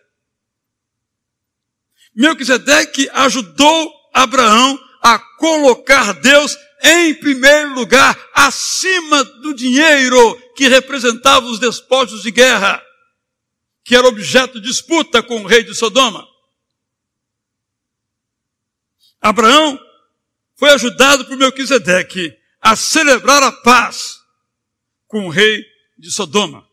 [2.15, 11.59] Melquisedeque ajudou Abraão a colocar Deus em primeiro lugar, acima do dinheiro que representava os
[11.59, 12.81] despojos de guerra,
[13.83, 16.25] que era objeto de disputa com o rei de Sodoma.
[19.21, 19.79] Abraão
[20.55, 24.19] foi ajudado por Melquisedeque a celebrar a paz
[25.07, 25.65] com o rei
[25.97, 26.67] de Sodoma.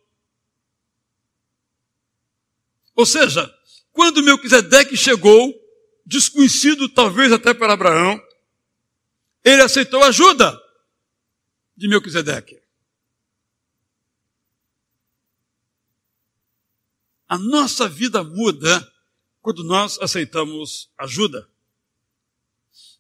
[2.94, 3.52] Ou seja,
[3.92, 5.54] quando Melquisedeque chegou,
[6.04, 8.20] desconhecido talvez até para Abraão,
[9.44, 10.60] ele aceitou a ajuda
[11.76, 12.60] de Melquisedeque.
[17.28, 18.92] A nossa vida muda
[19.42, 21.48] quando nós aceitamos ajuda.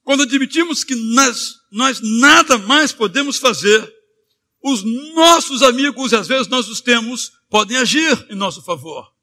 [0.02, 3.94] Quando admitimos que nós, nós nada mais podemos fazer,
[4.62, 4.82] os
[5.14, 9.16] nossos amigos, às vezes nós os temos, podem agir em nosso favor.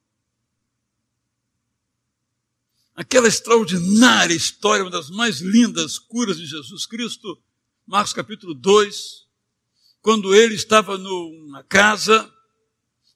[2.96, 7.42] aquela extraordinária história, uma das mais lindas curas de Jesus Cristo,
[7.86, 9.26] Marcos capítulo 2,
[10.02, 12.32] quando ele estava numa casa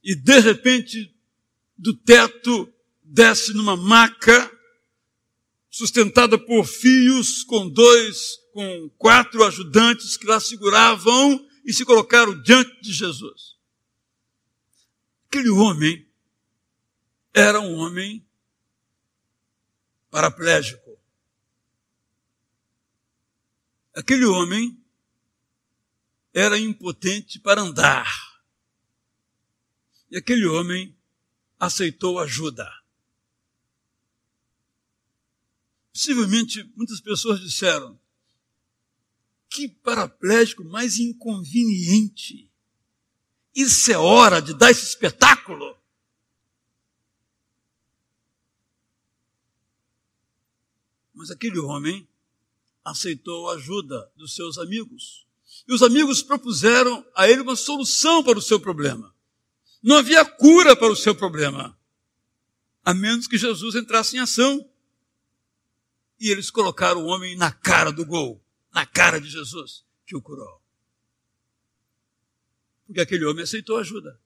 [0.03, 1.13] e de repente
[1.77, 2.71] do teto
[3.03, 4.51] desce numa maca
[5.69, 12.81] sustentada por fios com dois, com quatro ajudantes que lá seguravam e se colocaram diante
[12.81, 13.55] de Jesus.
[15.27, 16.11] Aquele homem
[17.31, 18.27] era um homem
[20.09, 20.99] paraplégico.
[23.93, 24.83] Aquele homem
[26.33, 28.41] era impotente para andar.
[30.09, 30.97] E aquele homem
[31.59, 32.67] aceitou ajuda.
[35.93, 37.99] Possivelmente muitas pessoas disseram:
[39.57, 42.47] que paraplégico mais inconveniente.
[43.55, 45.75] Isso é hora de dar esse espetáculo.
[51.11, 52.07] Mas aquele homem
[52.85, 55.25] aceitou a ajuda dos seus amigos.
[55.67, 59.11] E os amigos propuseram a ele uma solução para o seu problema.
[59.81, 61.75] Não havia cura para o seu problema,
[62.85, 64.69] a menos que Jesus entrasse em ação.
[66.19, 68.39] E eles colocaram o homem na cara do gol,
[68.77, 70.61] na cara de Jesus, que o curou.
[72.85, 74.21] Porque aquele homem aceitou ajuda.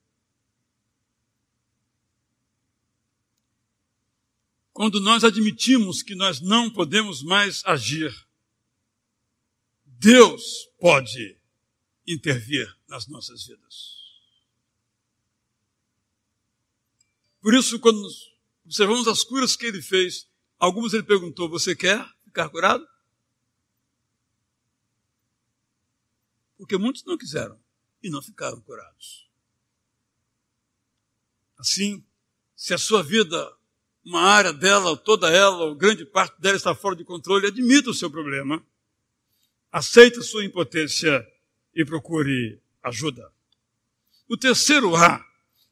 [4.74, 8.14] Quando nós admitimos que nós não podemos mais agir,
[9.86, 11.38] Deus pode
[12.06, 14.02] intervir nas nossas vidas.
[17.40, 18.06] Por isso, quando
[18.66, 22.91] observamos as curas que ele fez, algumas ele perguntou: Você quer ficar curado?
[26.62, 27.58] Porque muitos não quiseram
[28.00, 29.28] e não ficaram curados.
[31.58, 32.04] Assim,
[32.54, 33.52] se a sua vida
[34.04, 37.94] uma área dela, toda ela, ou grande parte dela está fora de controle, admita o
[37.94, 38.64] seu problema,
[39.72, 41.28] aceita a sua impotência
[41.74, 43.32] e procure ajuda.
[44.28, 45.20] O terceiro A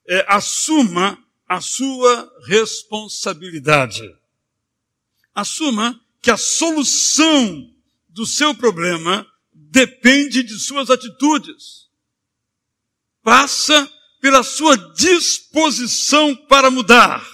[0.09, 4.13] é assuma a sua responsabilidade.
[5.33, 7.73] Assuma que a solução
[8.09, 9.25] do seu problema
[9.69, 11.89] depende de suas atitudes.
[13.23, 17.27] Passa pela sua disposição para mudar.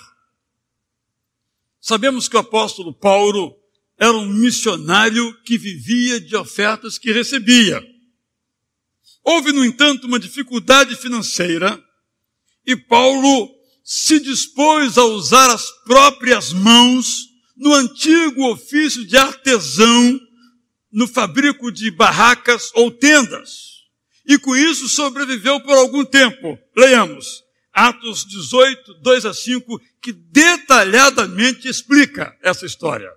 [1.81, 3.55] Sabemos que o apóstolo Paulo
[3.99, 7.83] era um missionário que vivia de ofertas que recebia.
[9.25, 11.83] Houve, no entanto, uma dificuldade financeira
[12.67, 20.21] e Paulo se dispôs a usar as próprias mãos no antigo ofício de artesão
[20.97, 23.85] no fabrico de barracas ou tendas.
[24.25, 26.59] E com isso sobreviveu por algum tempo.
[26.75, 27.45] Leiamos.
[27.71, 33.13] Atos 18, 2 a 5, que detalhadamente explica essa história.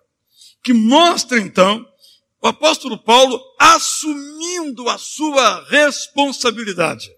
[0.62, 1.88] Que mostra então
[2.42, 7.10] o apóstolo Paulo assumindo a sua responsabilidade.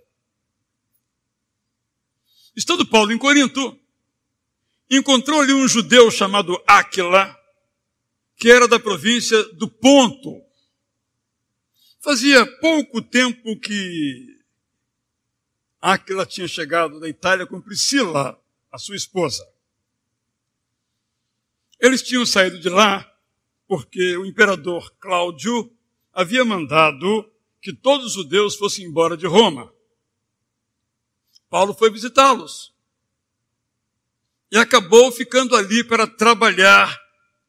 [2.55, 3.75] Estando Paulo em Corinto,
[4.91, 7.35] encontrou ali um judeu chamado Áquila,
[8.37, 10.50] que era da província do Ponto.
[12.03, 14.39] Fazia pouco tempo que
[15.79, 19.47] Áquila tinha chegado da Itália com Priscila, a sua esposa.
[21.79, 23.07] Eles tinham saído de lá
[23.67, 25.71] porque o imperador Cláudio
[26.11, 29.71] havia mandado que todos os judeus fossem embora de Roma.
[31.49, 32.73] Paulo foi visitá-los
[34.51, 36.99] e acabou ficando ali para trabalhar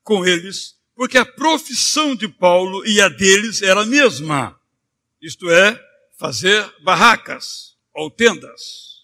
[0.03, 4.57] com eles, porque a profissão de Paulo e a deles era a mesma,
[5.21, 5.77] isto é,
[6.17, 9.03] fazer barracas ou tendas.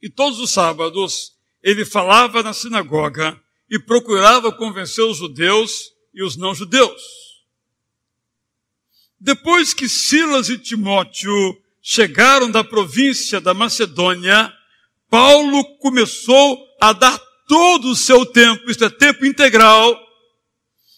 [0.00, 3.36] E todos os sábados ele falava na sinagoga
[3.68, 7.02] e procurava convencer os judeus e os não-judeus.
[9.18, 14.54] Depois que Silas e Timóteo chegaram da província da Macedônia,
[15.10, 17.18] Paulo começou a dar
[17.48, 20.05] todo o seu tempo, isto é, tempo integral,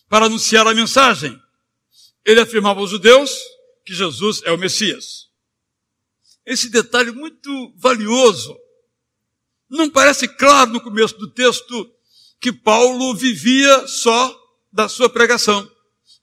[0.09, 1.41] para anunciar a mensagem.
[2.25, 3.39] Ele afirmava aos judeus
[3.85, 5.29] que Jesus é o Messias
[6.49, 8.57] esse detalhe muito valioso.
[9.69, 11.93] Não parece claro no começo do texto
[12.41, 14.35] que Paulo vivia só
[14.73, 15.71] da sua pregação.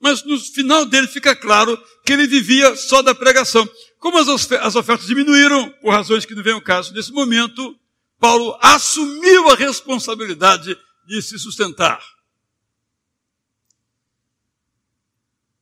[0.02, 3.70] Mas no final dele fica claro que ele vivia só da pregação.
[4.00, 7.78] Como as ofertas diminuíram, por razões que não vem ao caso nesse momento,
[8.20, 10.76] Paulo assumiu a responsabilidade
[11.08, 12.04] de se sustentar.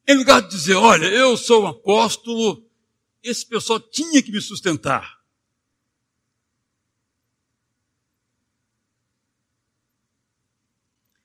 [0.07, 2.69] Em lugar de dizer, olha, eu sou um apóstolo,
[3.21, 5.21] esse pessoal tinha que me sustentar.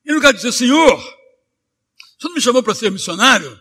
[0.06, 3.60] Em lugar de dizer, Senhor, o Senhor não me chamou para ser missionário?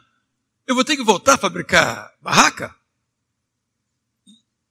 [0.65, 2.75] Eu vou ter que voltar a fabricar barraca?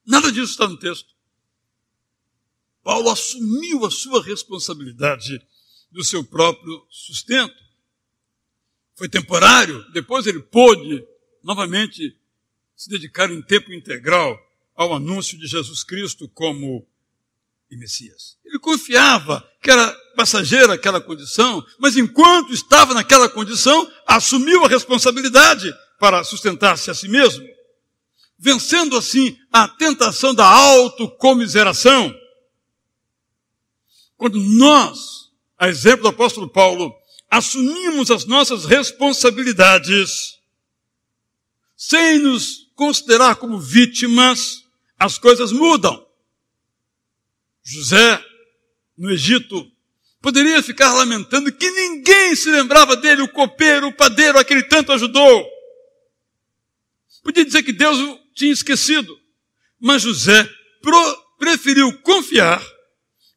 [0.05, 1.13] Nada disso está no texto.
[2.81, 5.45] Paulo assumiu a sua responsabilidade
[5.91, 7.66] do seu próprio sustento.
[8.97, 11.05] Foi temporário, depois ele pôde
[11.43, 12.17] novamente
[12.75, 14.35] se dedicar em tempo integral
[14.75, 16.83] ao anúncio de Jesus Cristo como
[17.69, 18.39] Messias.
[18.43, 25.71] Ele confiava que era passageira aquela condição, mas enquanto estava naquela condição, assumiu a responsabilidade
[25.99, 27.47] para sustentar-se a si mesmo,
[28.39, 32.11] vencendo assim a tentação da autocomiseração.
[34.15, 36.91] Quando nós, a exemplo do apóstolo Paulo,
[37.29, 40.37] assumimos as nossas responsabilidades,
[41.75, 44.63] sem nos considerar como vítimas,
[44.97, 46.05] as coisas mudam.
[47.63, 48.23] José,
[48.97, 49.69] no Egito,
[50.21, 55.45] poderia ficar lamentando que ninguém se lembrava dele, o copeiro, o padeiro, aquele tanto ajudou.
[57.23, 59.19] Podia dizer que Deus o tinha esquecido.
[59.79, 60.49] Mas José
[61.37, 62.65] preferiu confiar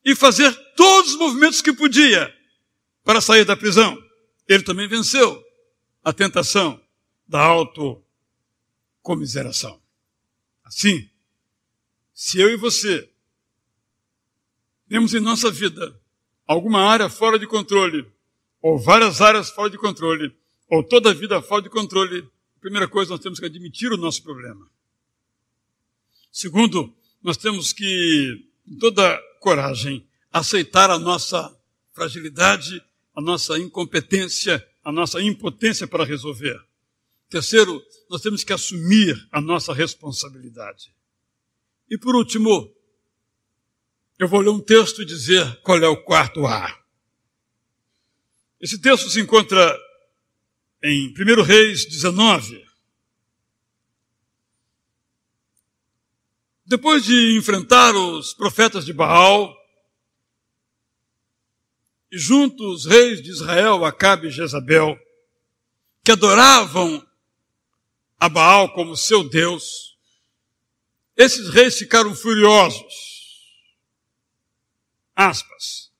[0.05, 2.33] e fazer todos os movimentos que podia
[3.05, 4.03] para sair da prisão.
[4.49, 5.45] Ele também venceu
[6.03, 6.83] a tentação
[7.27, 9.81] da autocomiseração.
[10.65, 11.09] Assim,
[12.15, 13.11] se eu e você
[14.89, 16.01] temos em nossa vida
[16.47, 18.07] alguma área fora de controle,
[18.61, 20.37] ou várias áreas fora de controle,
[20.69, 23.97] ou toda a vida fora de controle, a primeira coisa, nós temos que admitir o
[23.97, 24.69] nosso problema.
[26.33, 31.57] Segundo, nós temos que, com toda coragem, aceitar a nossa
[31.93, 32.83] fragilidade,
[33.21, 36.59] a nossa incompetência, a nossa impotência para resolver.
[37.29, 40.91] Terceiro, nós temos que assumir a nossa responsabilidade.
[41.91, 42.75] E por último,
[44.19, 46.83] eu vou ler um texto e dizer qual é o quarto A.
[48.59, 49.79] Esse texto se encontra
[50.83, 52.67] em 1 Reis 19.
[56.65, 59.60] Depois de enfrentar os profetas de Baal,
[62.11, 64.99] e junto os reis de Israel, Acabe e Jezabel,
[66.05, 67.07] que adoravam
[68.19, 69.97] a Baal como seu Deus,
[71.17, 73.11] esses reis ficaram furiosos
[75.21, 75.91] Aspas.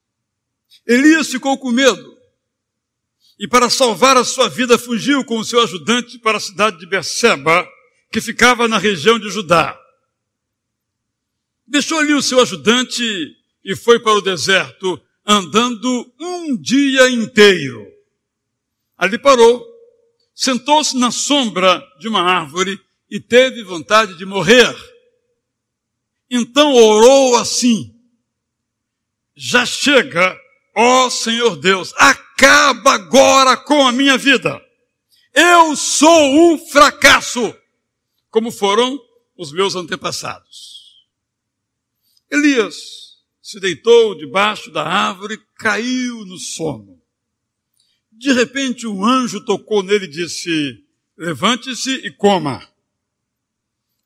[0.87, 2.19] Elias ficou com medo
[3.39, 6.87] e, para salvar a sua vida, fugiu com o seu ajudante para a cidade de
[6.87, 7.69] Berseba,
[8.11, 9.79] que ficava na região de Judá.
[11.67, 13.05] Deixou ali o seu ajudante
[13.63, 14.99] e foi para o deserto,
[15.31, 17.87] andando um dia inteiro.
[18.99, 19.65] Ali parou,
[20.35, 24.75] sentou-se na sombra de uma árvore e teve vontade de morrer.
[26.29, 27.95] Então orou assim:
[29.37, 30.37] já chega,
[30.77, 34.61] ó Senhor Deus, acaba agora com a minha vida.
[35.33, 37.55] Eu sou um fracasso,
[38.31, 39.01] como foram
[39.37, 41.07] os meus antepassados.
[42.29, 43.10] Elias
[43.51, 47.03] se deitou debaixo da árvore e caiu no sono.
[48.13, 50.85] De repente, um anjo tocou nele e disse:
[51.19, 52.65] Levante-se e coma.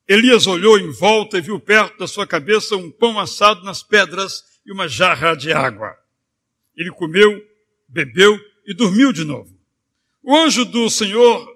[0.07, 4.43] Elias olhou em volta e viu perto da sua cabeça um pão assado nas pedras
[4.65, 5.95] e uma jarra de água.
[6.75, 7.39] Ele comeu,
[7.87, 9.55] bebeu e dormiu de novo.
[10.23, 11.47] O anjo do Senhor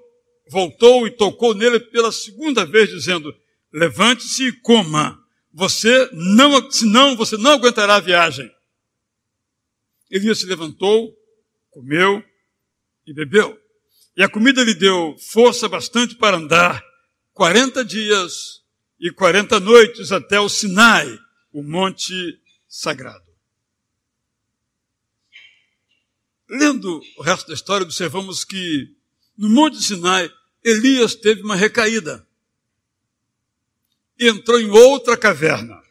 [0.48, 3.34] voltou e tocou nele pela segunda vez, dizendo:
[3.74, 5.19] Levante-se e coma.
[5.54, 8.50] Você não, senão você não aguentará a viagem.
[10.10, 11.16] Elias se levantou,
[11.72, 12.24] comeu
[13.06, 13.60] e bebeu.
[14.16, 16.84] E a comida lhe deu força bastante para andar
[17.34, 18.62] 40 dias
[19.00, 21.08] e 40 noites até o Sinai,
[21.54, 22.14] o monte
[22.68, 23.30] sagrado.
[26.50, 28.96] Lendo o resto da história, observamos que
[29.38, 30.30] no Monte Sinai,
[30.62, 32.28] Elias teve uma recaída.
[34.20, 35.82] Entrou em outra caverna.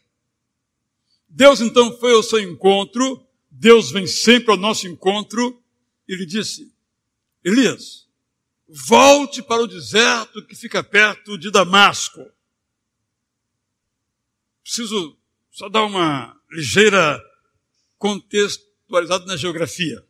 [1.29, 5.63] Deus então foi ao seu encontro, Deus vem sempre ao nosso encontro,
[6.07, 6.73] e lhe disse:
[7.45, 8.09] Elias,
[8.69, 12.21] volte para o deserto que fica perto de Damasco.
[14.63, 15.17] Preciso
[15.51, 17.23] só dar uma ligeira
[17.97, 20.07] contextualizada na geografia.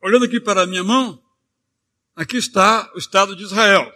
[0.00, 1.22] Olhando aqui para a minha mão,
[2.20, 3.90] aqui está o Estado de Israel.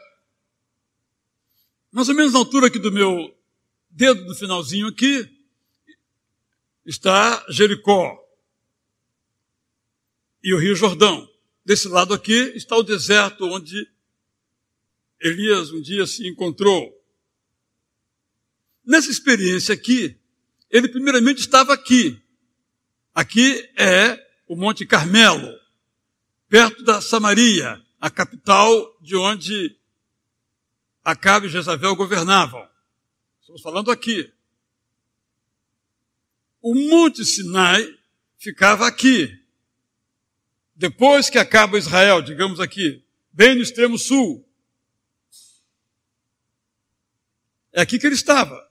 [1.92, 3.36] Mais ou menos na altura aqui do meu
[3.90, 5.28] dedo, no finalzinho aqui,
[6.86, 8.18] está Jericó
[10.42, 11.28] e o Rio Jordão.
[11.66, 13.86] Desse lado aqui está o deserto onde
[15.20, 16.98] Elias um dia se encontrou.
[18.82, 20.18] Nessa experiência aqui,
[20.70, 22.18] ele primeiramente estava aqui.
[23.14, 24.18] Aqui é
[24.48, 25.54] o Monte Carmelo,
[26.48, 29.74] perto da Samaria, a capital de onde
[31.02, 32.68] Acabe e Jezabel governavam.
[33.40, 34.30] Estamos falando aqui.
[36.60, 37.98] O Monte Sinai
[38.36, 39.42] ficava aqui.
[40.76, 43.02] Depois que acaba Israel, digamos aqui,
[43.32, 44.46] bem no extremo sul.
[47.72, 48.70] É aqui que ele estava,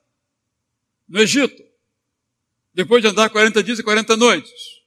[1.07, 1.63] no Egito.
[2.71, 4.83] Depois de andar 40 dias e 40 noites.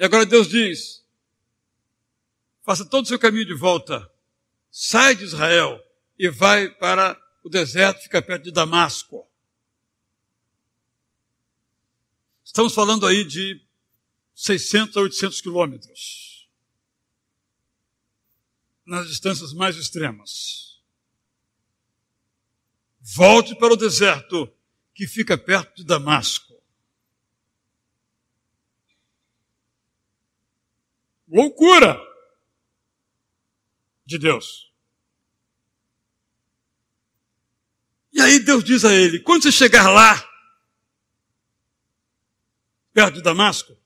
[0.00, 1.03] E agora Deus diz:
[2.64, 4.10] faça todo o seu caminho de volta,
[4.70, 5.78] sai de Israel
[6.18, 9.30] e vai para o deserto, fica perto de Damasco.
[12.42, 13.62] Estamos falando aí de
[14.34, 16.48] 600 a 800 quilômetros,
[18.86, 20.82] nas distâncias mais extremas.
[22.98, 24.50] Volte para o deserto,
[24.94, 26.54] que fica perto de Damasco.
[31.28, 32.13] Loucura
[34.04, 34.70] de Deus.
[38.12, 40.22] E aí Deus diz a ele: quando você chegar lá,
[42.92, 43.76] perto de Damasco,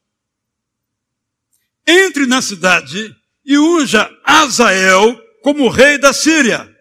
[1.87, 6.77] entre na cidade e unja Azael como rei da Síria.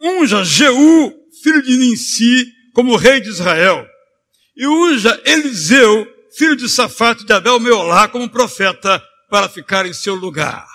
[0.00, 3.88] Unja Jeú, filho de Ninsi, como rei de Israel.
[4.54, 10.14] E unja Eliseu, filho de Safate de Abel Meolá, como profeta, para ficar em seu
[10.14, 10.66] lugar.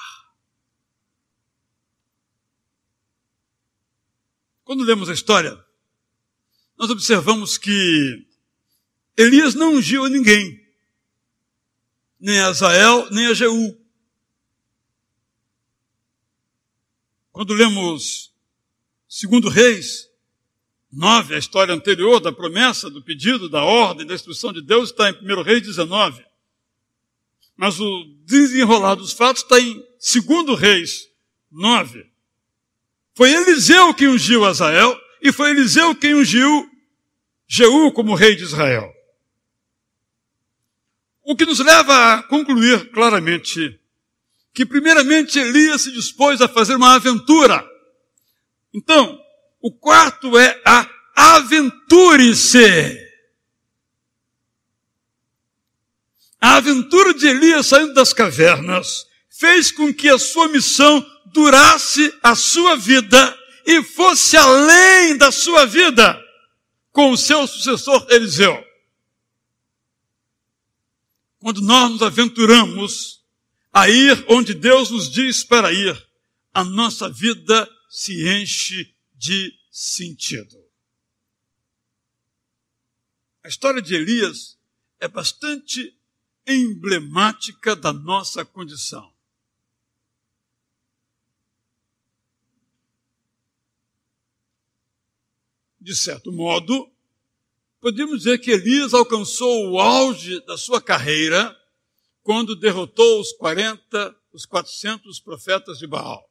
[4.64, 5.62] Quando lemos a história,
[6.78, 8.26] nós observamos que
[9.18, 10.62] Elias não ungiu a ninguém,
[12.20, 13.78] nem a Azael, nem a Jeú.
[17.32, 18.32] Quando lemos
[19.08, 20.10] segundo Reis
[20.92, 25.10] 9, a história anterior da promessa, do pedido, da ordem, da instrução de Deus, está
[25.10, 26.26] em 1 Reis 19.
[27.58, 31.10] Mas o desenrolar dos fatos está em 2 Reis
[31.52, 32.13] 9.
[33.16, 36.70] Foi Eliseu que ungiu Azael e foi Eliseu quem ungiu
[37.48, 38.92] Jeú como rei de Israel.
[41.24, 43.80] O que nos leva a concluir claramente
[44.54, 47.66] que, primeiramente, Elias se dispôs a fazer uma aventura.
[48.74, 49.20] Então,
[49.62, 53.00] o quarto é a aventure-se.
[56.40, 62.36] A aventura de Elias saindo das cavernas fez com que a sua missão durasse a
[62.36, 66.20] sua vida e fosse além da sua vida
[66.92, 68.64] com o seu sucessor Eliseu.
[71.40, 73.24] Quando nós nos aventuramos
[73.72, 76.08] a ir onde Deus nos diz para ir,
[76.54, 80.64] a nossa vida se enche de sentido.
[83.44, 84.58] A história de Elias
[85.00, 85.94] é bastante
[86.48, 89.13] emblemática da nossa condição.
[95.84, 96.90] De certo modo,
[97.82, 101.56] podemos dizer que Elias alcançou o auge da sua carreira
[102.24, 106.28] quando derrotou os 40, os 400 profetas de Baal.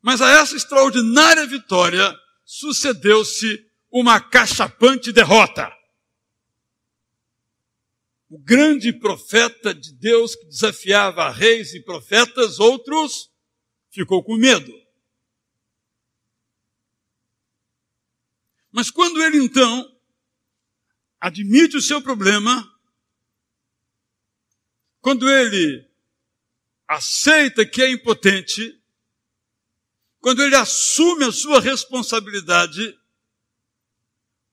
[0.00, 5.70] Mas a essa extraordinária vitória sucedeu-se uma cachapante derrota.
[8.30, 13.30] O grande profeta de Deus que desafiava reis e profetas, outros,
[13.90, 14.85] ficou com medo.
[18.76, 19.90] Mas quando ele então
[21.18, 22.78] admite o seu problema,
[25.00, 25.90] quando ele
[26.86, 28.78] aceita que é impotente,
[30.20, 33.00] quando ele assume a sua responsabilidade,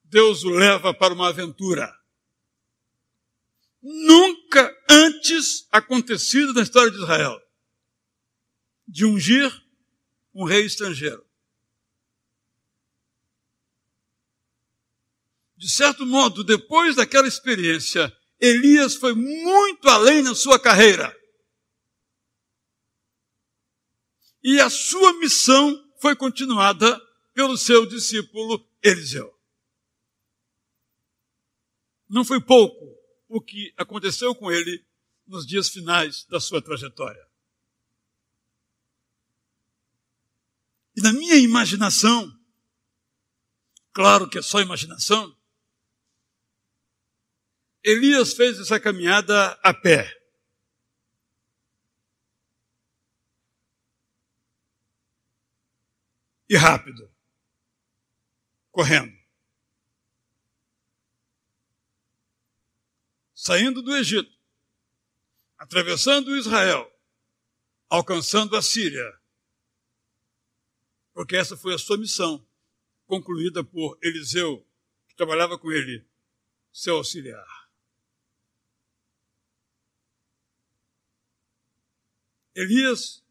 [0.06, 1.94] Deus o leva para uma aventura.
[3.82, 7.38] Nunca antes acontecido na história de Israel
[8.88, 9.52] de ungir
[10.34, 11.33] um rei estrangeiro.
[15.64, 21.18] De certo modo, depois daquela experiência, Elias foi muito além na sua carreira.
[24.44, 27.00] E a sua missão foi continuada
[27.34, 29.34] pelo seu discípulo Eliseu.
[32.10, 33.00] Não foi pouco
[33.30, 34.86] o que aconteceu com ele
[35.26, 37.26] nos dias finais da sua trajetória.
[40.94, 42.30] E na minha imaginação,
[43.94, 45.34] claro que é só imaginação,
[47.84, 50.10] Elias fez essa caminhada a pé.
[56.50, 57.12] E rápido.
[58.72, 59.14] correndo.
[63.34, 64.36] Saindo do Egito,
[65.58, 66.92] atravessando Israel,
[67.90, 69.20] alcançando a Síria,
[71.14, 72.44] porque essa foi a sua missão,
[73.06, 74.66] concluída por Eliseu,
[75.08, 76.04] que trabalhava com ele,
[76.72, 77.63] seu auxiliar.
[82.56, 83.24] Elias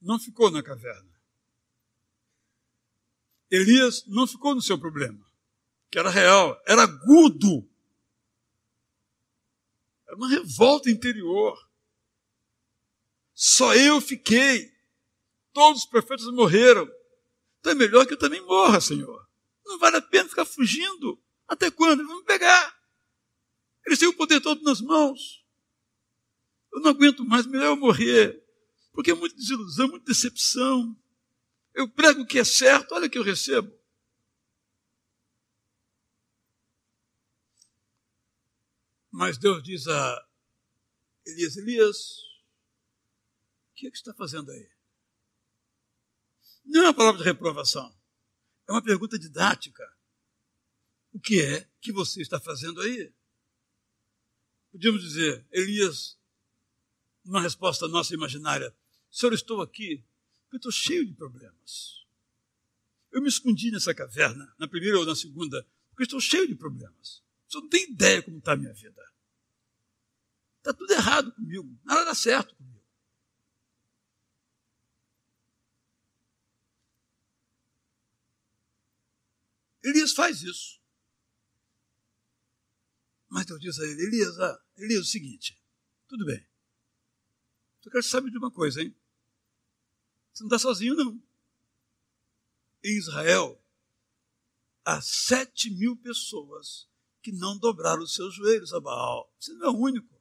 [0.00, 1.12] não ficou na caverna.
[3.50, 5.24] Elias não ficou no seu problema,
[5.90, 7.68] que era real, era agudo.
[10.06, 11.56] Era uma revolta interior.
[13.34, 14.72] Só eu fiquei.
[15.52, 16.90] Todos os profetas morreram.
[17.60, 19.26] Então é melhor que eu também morra, Senhor.
[19.64, 21.20] Não vale a pena ficar fugindo.
[21.46, 22.00] Até quando?
[22.00, 22.78] Eles vão me pegar.
[23.86, 25.43] Eles têm o poder todo nas mãos.
[26.74, 28.44] Eu não aguento mais, melhor eu morrer.
[28.92, 31.00] Porque é muita desilusão, muita decepção.
[31.72, 33.72] Eu prego o que é certo, olha o que eu recebo.
[39.10, 40.28] Mas Deus diz a
[41.24, 42.18] Elias: Elias,
[43.70, 44.68] o que, é que está fazendo aí?
[46.64, 47.96] Não é uma palavra de reprovação.
[48.68, 49.84] É uma pergunta didática.
[51.12, 53.14] O que é que você está fazendo aí?
[54.72, 56.18] Podíamos dizer, Elias,
[57.24, 58.74] numa resposta nossa imaginária,
[59.10, 60.04] Senhor, estou aqui
[60.44, 62.04] porque estou cheio de problemas.
[63.10, 67.22] Eu me escondi nessa caverna, na primeira ou na segunda, porque estou cheio de problemas.
[67.48, 69.02] Você não tem ideia como está a minha vida.
[70.58, 72.82] Está tudo errado comigo, nada dá certo comigo.
[79.84, 80.80] Elias faz isso.
[83.28, 85.62] Mas Deus diz a ele, Elias, ah, Elias, é o seguinte,
[86.08, 86.53] tudo bem.
[87.84, 88.96] Só quero saber de uma coisa, hein?
[90.32, 91.22] Você não está sozinho, não.
[92.82, 93.62] Em Israel,
[94.82, 96.88] há sete mil pessoas
[97.20, 99.30] que não dobraram os seus joelhos a Baal.
[99.38, 100.18] Você não é o único.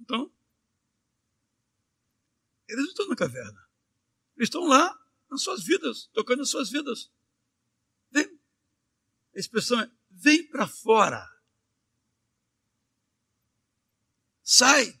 [0.00, 0.32] Então,
[2.66, 3.68] eles estão na caverna.
[4.36, 4.98] Eles estão lá
[5.30, 7.12] nas suas vidas, tocando nas suas vidas.
[8.10, 8.40] Vem.
[9.36, 11.28] A expressão é: vem para fora.
[14.42, 14.98] Sai.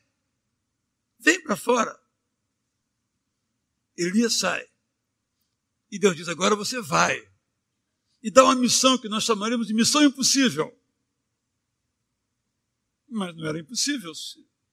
[1.20, 1.98] Vem para fora.
[3.96, 4.66] Elias sai.
[5.90, 7.18] E Deus diz: agora você vai.
[8.22, 10.76] E dá uma missão que nós chamaremos de missão impossível.
[13.08, 14.12] Mas não era impossível.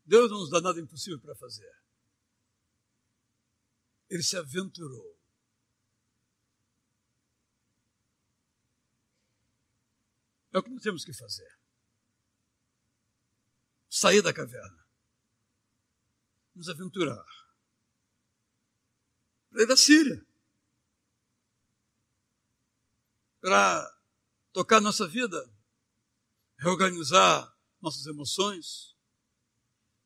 [0.05, 1.71] Deus não nos dá nada impossível para fazer.
[4.09, 5.17] Ele se aventurou.
[10.53, 11.57] É o que nós temos que fazer.
[13.89, 14.86] Sair da caverna.
[16.57, 17.23] Nos aventurar.
[19.51, 20.25] Para ir da Síria.
[23.39, 24.01] Para
[24.51, 25.37] tocar nossa vida,
[26.57, 28.97] reorganizar nossas emoções,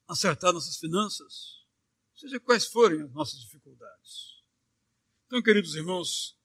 [0.09, 1.65] acertar nossas finanças,
[2.13, 4.43] seja quais forem as nossas dificuldades.
[5.27, 6.37] Então, queridos irmãos,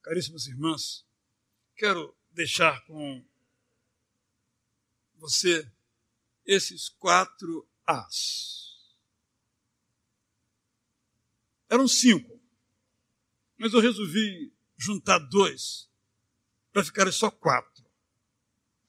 [0.00, 1.06] caríssimas irmãs,
[1.76, 3.22] quero deixar com
[5.16, 5.70] você
[6.46, 8.61] esses quatro As.
[11.72, 12.38] Eram cinco,
[13.56, 15.90] mas eu resolvi juntar dois
[16.70, 17.82] para ficarem só quatro,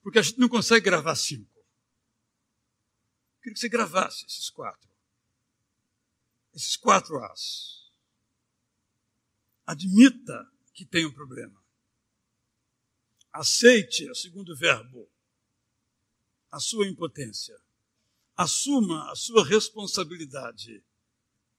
[0.01, 1.49] porque a gente não consegue gravar cinco.
[1.57, 4.89] Eu queria que você gravasse esses quatro.
[6.53, 7.89] Esses quatro As.
[9.65, 11.63] Admita que tem um problema.
[13.31, 15.09] Aceite, é o segundo verbo,
[16.51, 17.57] a sua impotência.
[18.36, 20.84] Assuma a sua responsabilidade.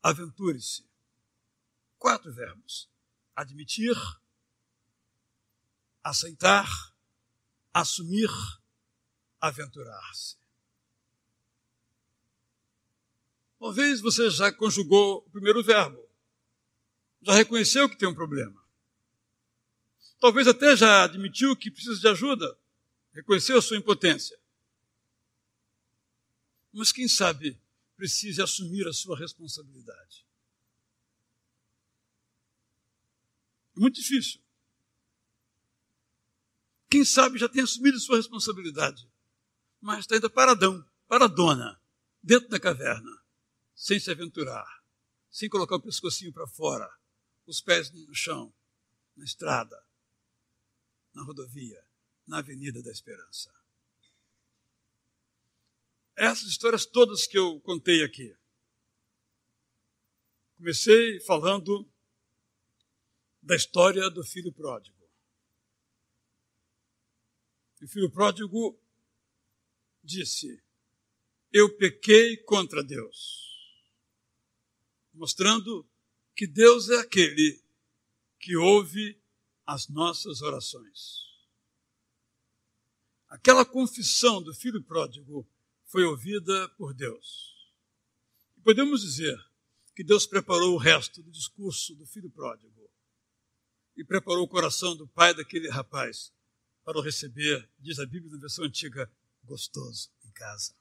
[0.02, 0.92] Aventure-se.
[2.04, 2.86] Quatro verbos:
[3.34, 3.96] admitir,
[6.02, 6.68] aceitar,
[7.72, 8.28] assumir,
[9.40, 10.36] aventurar-se.
[13.58, 16.06] Talvez você já conjugou o primeiro verbo,
[17.22, 18.62] já reconheceu que tem um problema.
[20.20, 22.58] Talvez até já admitiu que precisa de ajuda,
[23.14, 24.38] reconheceu a sua impotência
[26.74, 27.56] mas quem sabe
[27.96, 30.23] precise assumir a sua responsabilidade.
[33.80, 34.40] Muito difícil.
[36.90, 39.08] Quem sabe já tem assumido sua responsabilidade,
[39.80, 41.80] mas está ainda paradão, paradona,
[42.22, 43.10] dentro da caverna,
[43.74, 44.66] sem se aventurar,
[45.30, 46.88] sem colocar o pescocinho para fora,
[47.46, 48.54] os pés no chão,
[49.16, 49.84] na estrada,
[51.12, 51.84] na rodovia,
[52.26, 53.52] na Avenida da Esperança
[56.16, 58.34] essas histórias todas que eu contei aqui.
[60.56, 61.88] Comecei falando
[63.44, 64.96] da história do filho pródigo.
[67.82, 68.80] O filho pródigo
[70.02, 70.62] disse:
[71.52, 73.84] Eu pequei contra Deus,
[75.12, 75.86] mostrando
[76.34, 77.62] que Deus é aquele
[78.40, 79.20] que ouve
[79.66, 81.24] as nossas orações.
[83.28, 85.46] Aquela confissão do filho pródigo
[85.84, 87.52] foi ouvida por Deus.
[88.56, 89.38] E podemos dizer
[89.94, 92.84] que Deus preparou o resto do discurso do filho pródigo
[93.96, 96.32] e preparou o coração do pai daquele rapaz
[96.84, 99.10] para o receber, diz a Bíblia na versão antiga,
[99.44, 100.74] gostoso em casa.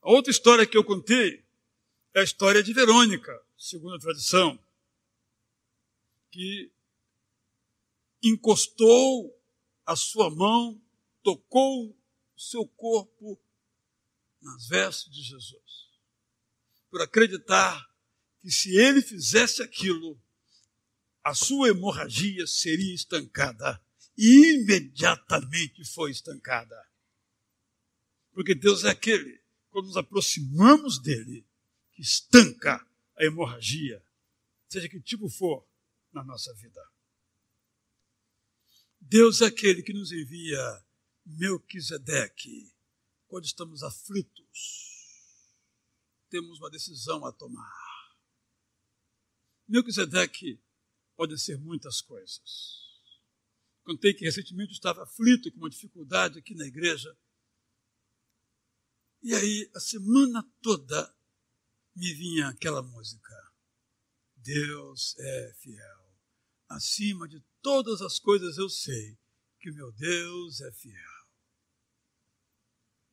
[0.00, 1.44] A outra história que eu contei
[2.14, 4.58] é a história de Verônica, segundo a tradição,
[6.30, 6.70] que
[8.22, 9.36] encostou
[9.84, 10.80] a sua mão,
[11.22, 13.40] tocou o seu corpo
[14.40, 15.88] nas vestes de Jesus
[16.90, 17.88] por acreditar
[18.40, 20.20] que se ele fizesse aquilo,
[21.28, 23.82] a sua hemorragia seria estancada.
[24.16, 26.76] E imediatamente foi estancada.
[28.32, 31.46] Porque Deus é aquele, quando nos aproximamos dele,
[31.92, 32.84] que estanca
[33.16, 34.04] a hemorragia,
[34.68, 35.68] seja que tipo for
[36.12, 36.82] na nossa vida.
[39.00, 40.84] Deus é aquele que nos envia
[41.24, 42.72] Melquisedeque
[43.26, 44.88] quando estamos aflitos
[46.28, 47.88] temos uma decisão a tomar.
[49.66, 50.60] Melquisedeque
[51.18, 52.78] pode ser muitas coisas.
[53.82, 57.12] Contei que recentemente estava aflito com uma dificuldade aqui na igreja.
[59.20, 61.12] E aí, a semana toda,
[61.96, 63.34] me vinha aquela música.
[64.36, 66.08] Deus é fiel.
[66.68, 69.18] Acima de todas as coisas eu sei
[69.58, 71.26] que o meu Deus é fiel.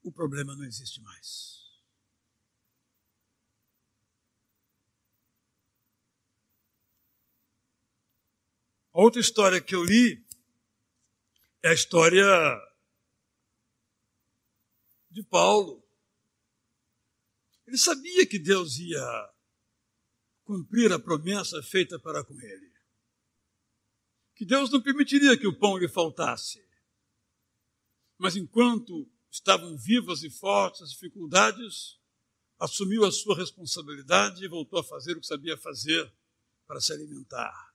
[0.04, 1.65] O problema não existe mais.
[8.96, 10.26] A outra história que eu li
[11.62, 12.26] é a história
[15.12, 15.86] de Paulo.
[17.68, 19.34] Ele sabia que Deus ia
[20.46, 22.72] cumprir a promessa feita para com ele.
[24.34, 26.66] Que Deus não permitiria que o pão lhe faltasse.
[28.18, 32.00] Mas enquanto estavam vivas e fortes as dificuldades,
[32.58, 36.10] assumiu a sua responsabilidade e voltou a fazer o que sabia fazer
[36.66, 37.75] para se alimentar.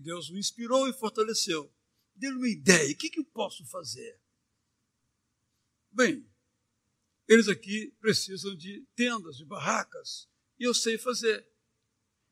[0.00, 1.72] Deus o inspirou e fortaleceu.
[2.14, 4.20] Deu-lhe uma ideia: o que, que eu posso fazer?
[5.90, 6.28] Bem,
[7.28, 10.28] eles aqui precisam de tendas, de barracas,
[10.58, 11.46] e eu sei fazer.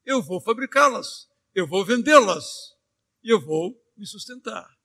[0.04, 2.76] Eu vou fabricá-las, eu vou vendê-las,
[3.22, 4.78] e eu vou me sustentar.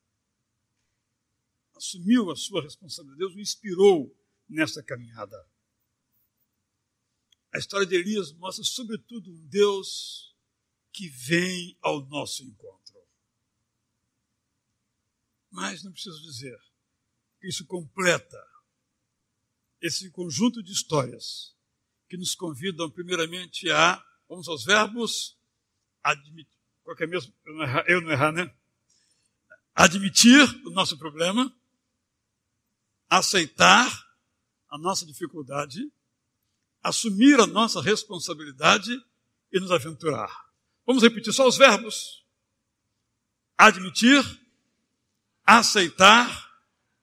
[1.74, 4.16] Assumiu a sua responsabilidade, Deus o inspirou
[4.48, 5.36] nessa caminhada.
[7.52, 10.29] A história de Elias mostra, sobretudo, um Deus
[10.92, 12.96] que vem ao nosso encontro.
[15.50, 16.58] Mas não preciso dizer
[17.40, 18.38] que isso completa
[19.80, 21.54] esse conjunto de histórias
[22.08, 25.38] que nos convidam, primeiramente, a, vamos aos verbos,
[26.02, 28.54] admitir, qualquer mesmo, eu não, errar, eu não errar, né?
[29.74, 31.54] Admitir o nosso problema,
[33.08, 33.88] aceitar
[34.68, 35.90] a nossa dificuldade,
[36.82, 38.92] assumir a nossa responsabilidade
[39.52, 40.49] e nos aventurar.
[40.90, 42.26] Vamos repetir só os verbos:
[43.56, 44.24] admitir,
[45.44, 46.28] aceitar,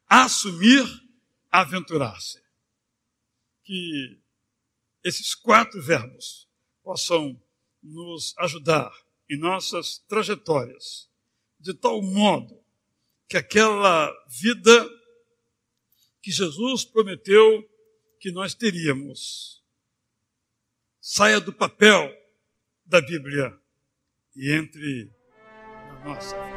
[0.09, 0.83] assumir,
[1.49, 2.43] aventurar-se.
[3.63, 4.19] Que
[5.05, 6.49] esses quatro verbos
[6.83, 7.41] possam
[7.81, 8.91] nos ajudar
[9.29, 11.09] em nossas trajetórias,
[11.57, 12.61] de tal modo
[13.25, 14.85] que aquela vida
[16.21, 17.63] que Jesus prometeu
[18.19, 19.63] que nós teríamos
[20.99, 22.13] saia do papel
[22.85, 23.57] da Bíblia
[24.37, 25.09] e entre
[25.89, 26.56] na nossa vida.